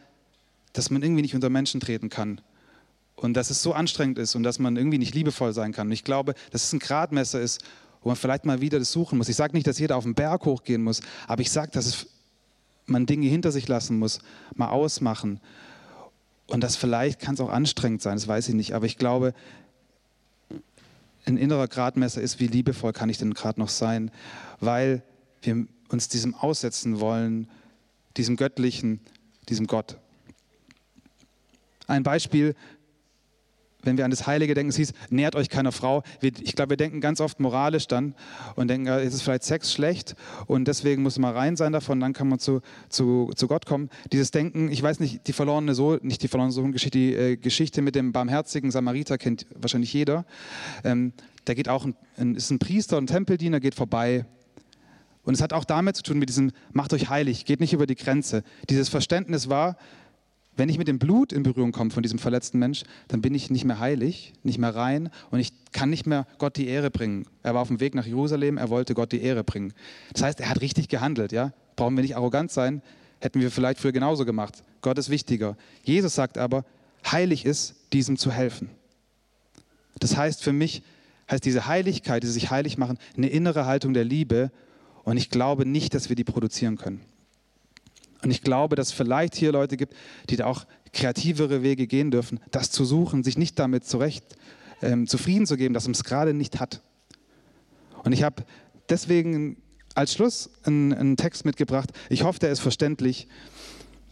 dass 0.74 0.90
man 0.90 1.04
irgendwie 1.04 1.22
nicht 1.22 1.36
unter 1.36 1.50
Menschen 1.50 1.80
treten 1.80 2.10
kann. 2.10 2.42
Und 3.16 3.36
dass 3.36 3.50
es 3.50 3.62
so 3.62 3.74
anstrengend 3.74 4.18
ist 4.18 4.36
und 4.36 4.44
dass 4.44 4.58
man 4.58 4.78
irgendwie 4.78 4.98
nicht 4.98 5.14
liebevoll 5.14 5.54
sein 5.54 5.74
kann. 5.74 5.88
Und 5.88 5.94
ich 5.94 6.04
glaube, 6.04 6.34
dass 6.50 6.64
es 6.64 6.74
ein 6.74 6.80
Gradmesser 6.80 7.40
ist, 7.40 7.62
wo 8.02 8.10
man 8.10 8.16
vielleicht 8.16 8.46
mal 8.46 8.62
wieder 8.62 8.80
das 8.80 8.92
suchen 8.92 9.18
muss. 9.18 9.30
Ich 9.30 9.36
sage 9.36 9.54
nicht, 9.54 9.68
dass 9.68 9.78
jeder 9.78 9.96
auf 9.96 10.06
den 10.06 10.16
Berg 10.16 10.46
hochgehen 10.46 10.84
muss, 10.84 11.02
aber 11.28 11.42
ich 11.42 11.52
sage, 11.52 11.72
dass 11.72 11.86
es, 11.86 12.08
man 12.88 13.06
Dinge 13.06 13.28
hinter 13.28 13.52
sich 13.52 13.68
lassen 13.68 14.00
muss, 14.00 14.20
mal 14.56 14.70
ausmachen. 14.70 15.40
Und 16.48 16.64
das 16.64 16.76
vielleicht 16.76 17.20
kann 17.20 17.36
es 17.36 17.42
auch 17.42 17.52
anstrengend 17.52 18.02
sein, 18.02 18.16
das 18.16 18.28
weiß 18.28 18.50
ich 18.50 18.56
nicht. 18.56 18.74
Aber 18.74 18.86
ich 18.86 18.98
glaube, 18.98 19.34
ein 21.26 21.38
innerer 21.38 21.68
Gradmesser 21.68 22.22
ist, 22.22 22.40
wie 22.40 22.48
liebevoll 22.48 22.94
kann 22.94 23.10
ich 23.10 23.20
denn 23.20 23.34
gerade 23.34 23.60
noch 23.60 23.70
sein, 23.70 24.10
weil 24.60 25.04
wir 25.44 25.68
uns 25.92 26.08
diesem 26.08 26.36
aussetzen 26.36 27.00
wollen, 27.00 27.50
diesem 28.18 28.36
Göttlichen, 28.36 29.00
diesem 29.50 29.68
Gott. 29.68 29.98
Ein 31.88 32.04
Beispiel, 32.04 32.56
wenn 33.84 33.98
wir 33.98 34.06
an 34.06 34.12
das 34.12 34.28
Heilige 34.28 34.54
denken, 34.54 34.70
es 34.70 34.76
hieß, 34.76 34.94
nähert 35.10 35.36
euch 35.36 35.50
keiner 35.50 35.72
Frau. 35.72 36.04
ich 36.22 36.56
glaube, 36.56 36.72
wir 36.72 36.78
denken 36.78 37.02
ganz 37.02 37.20
oft 37.20 37.40
moralisch 37.40 37.88
dann 37.88 38.16
und 38.56 38.68
denken, 38.68 38.88
es 38.88 39.14
ist 39.14 39.24
vielleicht 39.24 39.44
Sex 39.44 39.74
schlecht 39.74 40.16
und 40.48 40.68
deswegen 40.68 41.02
muss 41.02 41.18
man 41.18 41.34
rein 41.34 41.56
sein 41.56 41.72
davon, 41.72 42.00
dann 42.00 42.14
kann 42.14 42.28
man 42.28 42.40
zu, 42.40 42.62
zu, 42.90 43.32
zu 43.36 43.48
Gott 43.48 43.66
kommen. 43.66 43.90
Dieses 44.12 44.32
Denken, 44.32 44.72
ich 44.72 44.82
weiß 44.82 45.00
nicht, 45.00 45.28
die 45.28 45.34
verlorene 45.34 45.74
Sohn, 45.74 46.00
nicht 46.04 46.24
die 46.24 46.28
verlorene 46.28 46.54
Sohn-Geschichte, 46.54 46.98
die 46.98 47.14
äh, 47.16 47.36
Geschichte 47.38 47.82
mit 47.82 47.96
dem 47.96 48.12
barmherzigen 48.12 48.72
Samariter 48.72 49.18
kennt 49.18 49.46
wahrscheinlich 49.56 49.94
jeder. 49.94 50.26
Ähm, 50.84 51.14
da 51.46 51.54
geht 51.54 51.70
auch 51.70 51.86
ein, 51.86 51.96
ein, 52.18 52.36
ist 52.36 52.52
ein 52.52 52.60
Priester, 52.60 52.98
ein 52.98 53.08
Tempeldiener, 53.08 53.60
geht 53.60 53.76
vorbei 53.76 54.26
und 55.24 55.34
es 55.34 55.42
hat 55.42 55.54
auch 55.54 55.66
damit 55.66 55.96
zu 55.96 56.04
tun, 56.04 56.18
mit 56.18 56.30
diesem, 56.30 56.52
macht 56.72 56.94
euch 56.94 57.10
heilig, 57.10 57.46
geht 57.46 57.60
nicht 57.60 57.74
über 57.74 57.86
die 57.86 57.96
Grenze. 57.96 58.44
Dieses 58.70 58.90
Verständnis 58.90 59.50
war, 59.50 59.78
wenn 60.58 60.68
ich 60.68 60.78
mit 60.78 60.88
dem 60.88 61.00
Blut 61.00 61.32
in 61.32 61.44
Berührung 61.44 61.72
komme 61.72 61.92
von 61.92 62.04
diesem 62.04 62.20
verletzten 62.20 62.60
Mensch, 62.60 62.84
dann 63.08 63.22
bin 63.22 63.34
ich 63.34 63.50
nicht 63.50 63.64
mehr 63.64 63.80
heilig, 63.80 64.34
nicht 64.44 64.58
mehr 64.58 64.76
rein 64.76 65.10
und 65.30 65.40
ich 65.40 65.54
kann 65.72 65.90
nicht 65.90 66.06
mehr 66.06 66.28
Gott 66.40 66.58
die 66.58 66.68
Ehre 66.68 66.92
bringen. 66.92 67.26
Er 67.42 67.54
war 67.54 67.62
auf 67.62 67.70
dem 67.70 67.80
Weg 67.80 67.96
nach 67.96 68.06
Jerusalem, 68.06 68.58
er 68.58 68.70
wollte 68.70 68.94
Gott 68.94 69.12
die 69.12 69.22
Ehre 69.22 69.44
bringen. 69.44 69.74
Das 70.14 70.24
heißt, 70.24 70.40
er 70.40 70.50
hat 70.50 70.62
richtig 70.62 70.90
gehandelt, 70.90 71.32
ja? 71.32 71.54
Brauchen 71.76 71.96
wir 71.96 72.02
nicht 72.02 72.18
arrogant 72.18 72.52
sein, 72.52 72.82
hätten 73.22 73.40
wir 73.40 73.50
vielleicht 73.50 73.80
früher 73.80 73.94
genauso 73.94 74.26
gemacht. 74.26 74.64
Gott 74.82 74.98
ist 74.98 75.10
wichtiger. 75.10 75.56
Jesus 75.84 76.16
sagt 76.16 76.38
aber, 76.38 76.66
heilig 77.10 77.46
ist, 77.46 77.76
diesem 77.94 78.18
zu 78.18 78.32
helfen. 78.32 78.70
Das 80.00 80.18
heißt 80.18 80.44
für 80.44 80.54
mich, 80.54 80.84
heißt 81.30 81.46
diese 81.46 81.68
Heiligkeit, 81.68 82.24
dieses 82.24 82.34
sich 82.34 82.52
heilig 82.52 82.78
machen, 82.78 82.98
eine 83.16 83.28
innere 83.28 83.66
Haltung 83.66 83.94
der 83.94 84.04
Liebe 84.04 84.52
und 85.04 85.18
ich 85.18 85.30
glaube 85.30 85.66
nicht, 85.66 85.94
dass 85.94 86.10
wir 86.10 86.16
die 86.16 86.24
produzieren 86.24 86.78
können. 86.78 87.02
Und 88.24 88.32
ich 88.32 88.42
glaube, 88.44 88.76
dass 88.76 88.88
es 88.88 88.94
vielleicht 88.94 89.36
hier 89.36 89.52
Leute 89.52 89.78
gibt, 89.78 89.96
die 90.30 90.36
da 90.36 90.46
auch 90.46 90.66
kreativere 90.94 91.64
Wege 91.64 91.88
gehen 91.88 92.12
dürfen, 92.12 92.40
das 92.52 92.70
zu 92.70 92.86
suchen, 92.86 93.24
sich 93.24 93.38
nicht 93.38 93.58
damit 93.58 93.86
zurecht 93.86 94.38
ähm, 94.82 95.08
zufrieden 95.08 95.46
zu 95.46 95.58
geben, 95.58 95.74
dass 95.74 95.86
man 95.86 95.94
es 95.94 96.04
gerade 96.04 96.34
nicht 96.34 96.60
hat. 96.60 96.82
Und 98.04 98.14
ich 98.14 98.24
habe 98.24 98.44
deswegen 98.90 99.58
als 99.94 100.14
Schluss 100.14 100.50
einen, 100.64 100.94
einen 100.94 101.18
Text 101.18 101.46
mitgebracht. 101.46 101.92
Ich 102.10 102.24
hoffe, 102.24 102.40
der 102.40 102.52
ist 102.52 102.60
verständlich. 102.60 103.28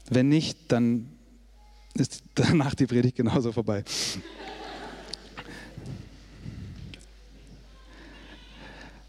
Wenn 0.10 0.30
nicht, 0.30 0.72
dann 0.72 1.08
ist 1.94 2.24
danach 2.36 2.76
die 2.76 2.86
Predigt 2.86 3.16
genauso 3.16 3.52
vorbei. 3.52 3.84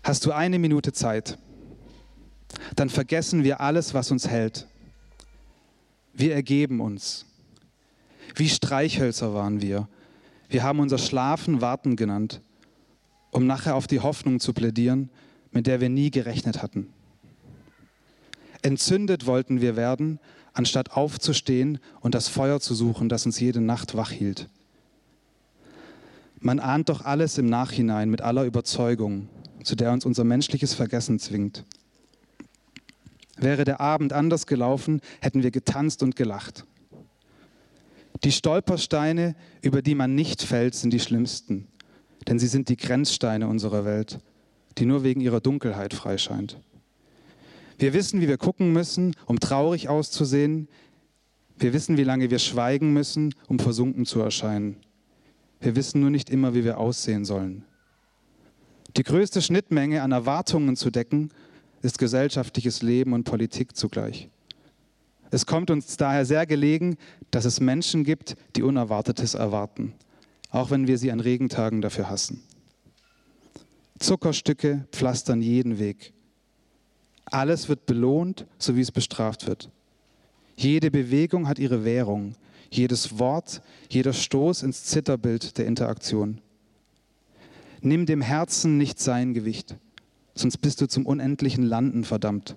Hast 0.02 0.24
du 0.24 0.32
eine 0.32 0.58
Minute 0.58 0.92
Zeit? 0.92 1.38
Dann 2.76 2.90
vergessen 2.90 3.44
wir 3.44 3.60
alles, 3.60 3.94
was 3.94 4.10
uns 4.10 4.28
hält. 4.28 4.66
Wir 6.12 6.34
ergeben 6.34 6.80
uns. 6.80 7.26
Wie 8.34 8.48
Streichhölzer 8.48 9.34
waren 9.34 9.60
wir. 9.60 9.88
Wir 10.48 10.62
haben 10.62 10.80
unser 10.80 10.98
Schlafen 10.98 11.60
Warten 11.60 11.96
genannt, 11.96 12.40
um 13.30 13.46
nachher 13.46 13.76
auf 13.76 13.86
die 13.86 14.00
Hoffnung 14.00 14.40
zu 14.40 14.52
plädieren, 14.52 15.10
mit 15.52 15.66
der 15.66 15.80
wir 15.80 15.88
nie 15.88 16.10
gerechnet 16.10 16.62
hatten. 16.62 16.88
Entzündet 18.62 19.26
wollten 19.26 19.60
wir 19.60 19.76
werden, 19.76 20.18
anstatt 20.52 20.92
aufzustehen 20.92 21.78
und 22.00 22.14
das 22.14 22.28
Feuer 22.28 22.60
zu 22.60 22.74
suchen, 22.74 23.08
das 23.08 23.24
uns 23.26 23.40
jede 23.40 23.60
Nacht 23.60 23.96
wach 23.96 24.10
hielt. 24.10 24.48
Man 26.40 26.58
ahnt 26.58 26.88
doch 26.88 27.04
alles 27.04 27.38
im 27.38 27.46
Nachhinein 27.46 28.10
mit 28.10 28.22
aller 28.22 28.44
Überzeugung, 28.44 29.28
zu 29.62 29.76
der 29.76 29.92
uns 29.92 30.04
unser 30.04 30.24
menschliches 30.24 30.74
Vergessen 30.74 31.18
zwingt. 31.18 31.64
Wäre 33.40 33.64
der 33.64 33.80
Abend 33.80 34.12
anders 34.12 34.46
gelaufen, 34.46 35.00
hätten 35.20 35.42
wir 35.42 35.50
getanzt 35.50 36.02
und 36.02 36.14
gelacht. 36.14 36.66
Die 38.22 38.32
Stolpersteine, 38.32 39.34
über 39.62 39.80
die 39.80 39.94
man 39.94 40.14
nicht 40.14 40.42
fällt, 40.42 40.74
sind 40.74 40.92
die 40.92 41.00
schlimmsten, 41.00 41.66
denn 42.28 42.38
sie 42.38 42.48
sind 42.48 42.68
die 42.68 42.76
Grenzsteine 42.76 43.48
unserer 43.48 43.86
Welt, 43.86 44.18
die 44.76 44.84
nur 44.84 45.04
wegen 45.04 45.20
ihrer 45.20 45.40
Dunkelheit 45.40 45.94
freischeint. 45.94 46.58
Wir 47.78 47.94
wissen, 47.94 48.20
wie 48.20 48.28
wir 48.28 48.36
gucken 48.36 48.74
müssen, 48.74 49.16
um 49.24 49.40
traurig 49.40 49.88
auszusehen. 49.88 50.68
Wir 51.56 51.72
wissen, 51.72 51.96
wie 51.96 52.04
lange 52.04 52.30
wir 52.30 52.38
schweigen 52.38 52.92
müssen, 52.92 53.34
um 53.48 53.58
versunken 53.58 54.04
zu 54.04 54.20
erscheinen. 54.20 54.76
Wir 55.60 55.76
wissen 55.76 56.02
nur 56.02 56.10
nicht 56.10 56.28
immer, 56.28 56.52
wie 56.52 56.64
wir 56.64 56.76
aussehen 56.76 57.24
sollen. 57.24 57.64
Die 58.96 59.02
größte 59.02 59.40
Schnittmenge 59.40 60.02
an 60.02 60.12
Erwartungen 60.12 60.76
zu 60.76 60.90
decken 60.90 61.30
ist 61.82 61.98
gesellschaftliches 61.98 62.82
Leben 62.82 63.12
und 63.12 63.24
Politik 63.24 63.76
zugleich. 63.76 64.28
Es 65.30 65.46
kommt 65.46 65.70
uns 65.70 65.96
daher 65.96 66.24
sehr 66.24 66.44
gelegen, 66.46 66.96
dass 67.30 67.44
es 67.44 67.60
Menschen 67.60 68.04
gibt, 68.04 68.36
die 68.56 68.62
Unerwartetes 68.62 69.34
erwarten, 69.34 69.94
auch 70.50 70.70
wenn 70.70 70.86
wir 70.86 70.98
sie 70.98 71.12
an 71.12 71.20
Regentagen 71.20 71.80
dafür 71.80 72.10
hassen. 72.10 72.42
Zuckerstücke 73.98 74.86
pflastern 74.92 75.40
jeden 75.40 75.78
Weg. 75.78 76.12
Alles 77.26 77.68
wird 77.68 77.86
belohnt, 77.86 78.46
so 78.58 78.74
wie 78.76 78.80
es 78.80 78.90
bestraft 78.90 79.46
wird. 79.46 79.70
Jede 80.56 80.90
Bewegung 80.90 81.46
hat 81.46 81.58
ihre 81.58 81.84
Währung, 81.84 82.34
jedes 82.70 83.18
Wort, 83.18 83.62
jeder 83.88 84.12
Stoß 84.12 84.62
ins 84.62 84.84
Zitterbild 84.84 85.58
der 85.58 85.66
Interaktion. 85.66 86.40
Nimm 87.82 88.04
dem 88.04 88.20
Herzen 88.20 88.76
nicht 88.78 88.98
sein 88.98 89.32
Gewicht 89.32 89.76
sonst 90.40 90.58
bist 90.58 90.80
du 90.80 90.88
zum 90.88 91.06
unendlichen 91.06 91.64
Landen 91.64 92.04
verdammt. 92.04 92.56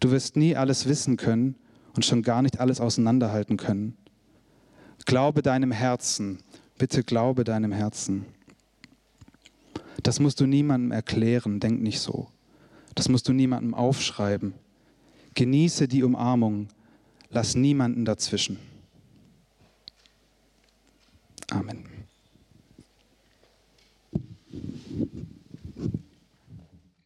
Du 0.00 0.10
wirst 0.10 0.36
nie 0.36 0.56
alles 0.56 0.88
wissen 0.88 1.16
können 1.16 1.54
und 1.94 2.04
schon 2.04 2.22
gar 2.22 2.42
nicht 2.42 2.60
alles 2.60 2.80
auseinanderhalten 2.80 3.56
können. 3.56 3.96
Glaube 5.06 5.42
deinem 5.42 5.72
Herzen, 5.72 6.38
bitte 6.78 7.02
glaube 7.02 7.44
deinem 7.44 7.72
Herzen. 7.72 8.26
Das 10.02 10.20
musst 10.20 10.40
du 10.40 10.46
niemandem 10.46 10.92
erklären, 10.92 11.60
denk 11.60 11.80
nicht 11.80 12.00
so. 12.00 12.28
Das 12.94 13.08
musst 13.08 13.28
du 13.28 13.32
niemandem 13.32 13.74
aufschreiben. 13.74 14.54
Genieße 15.34 15.88
die 15.88 16.02
Umarmung, 16.02 16.68
lass 17.30 17.54
niemanden 17.54 18.04
dazwischen. 18.04 18.58
Amen. 21.50 21.84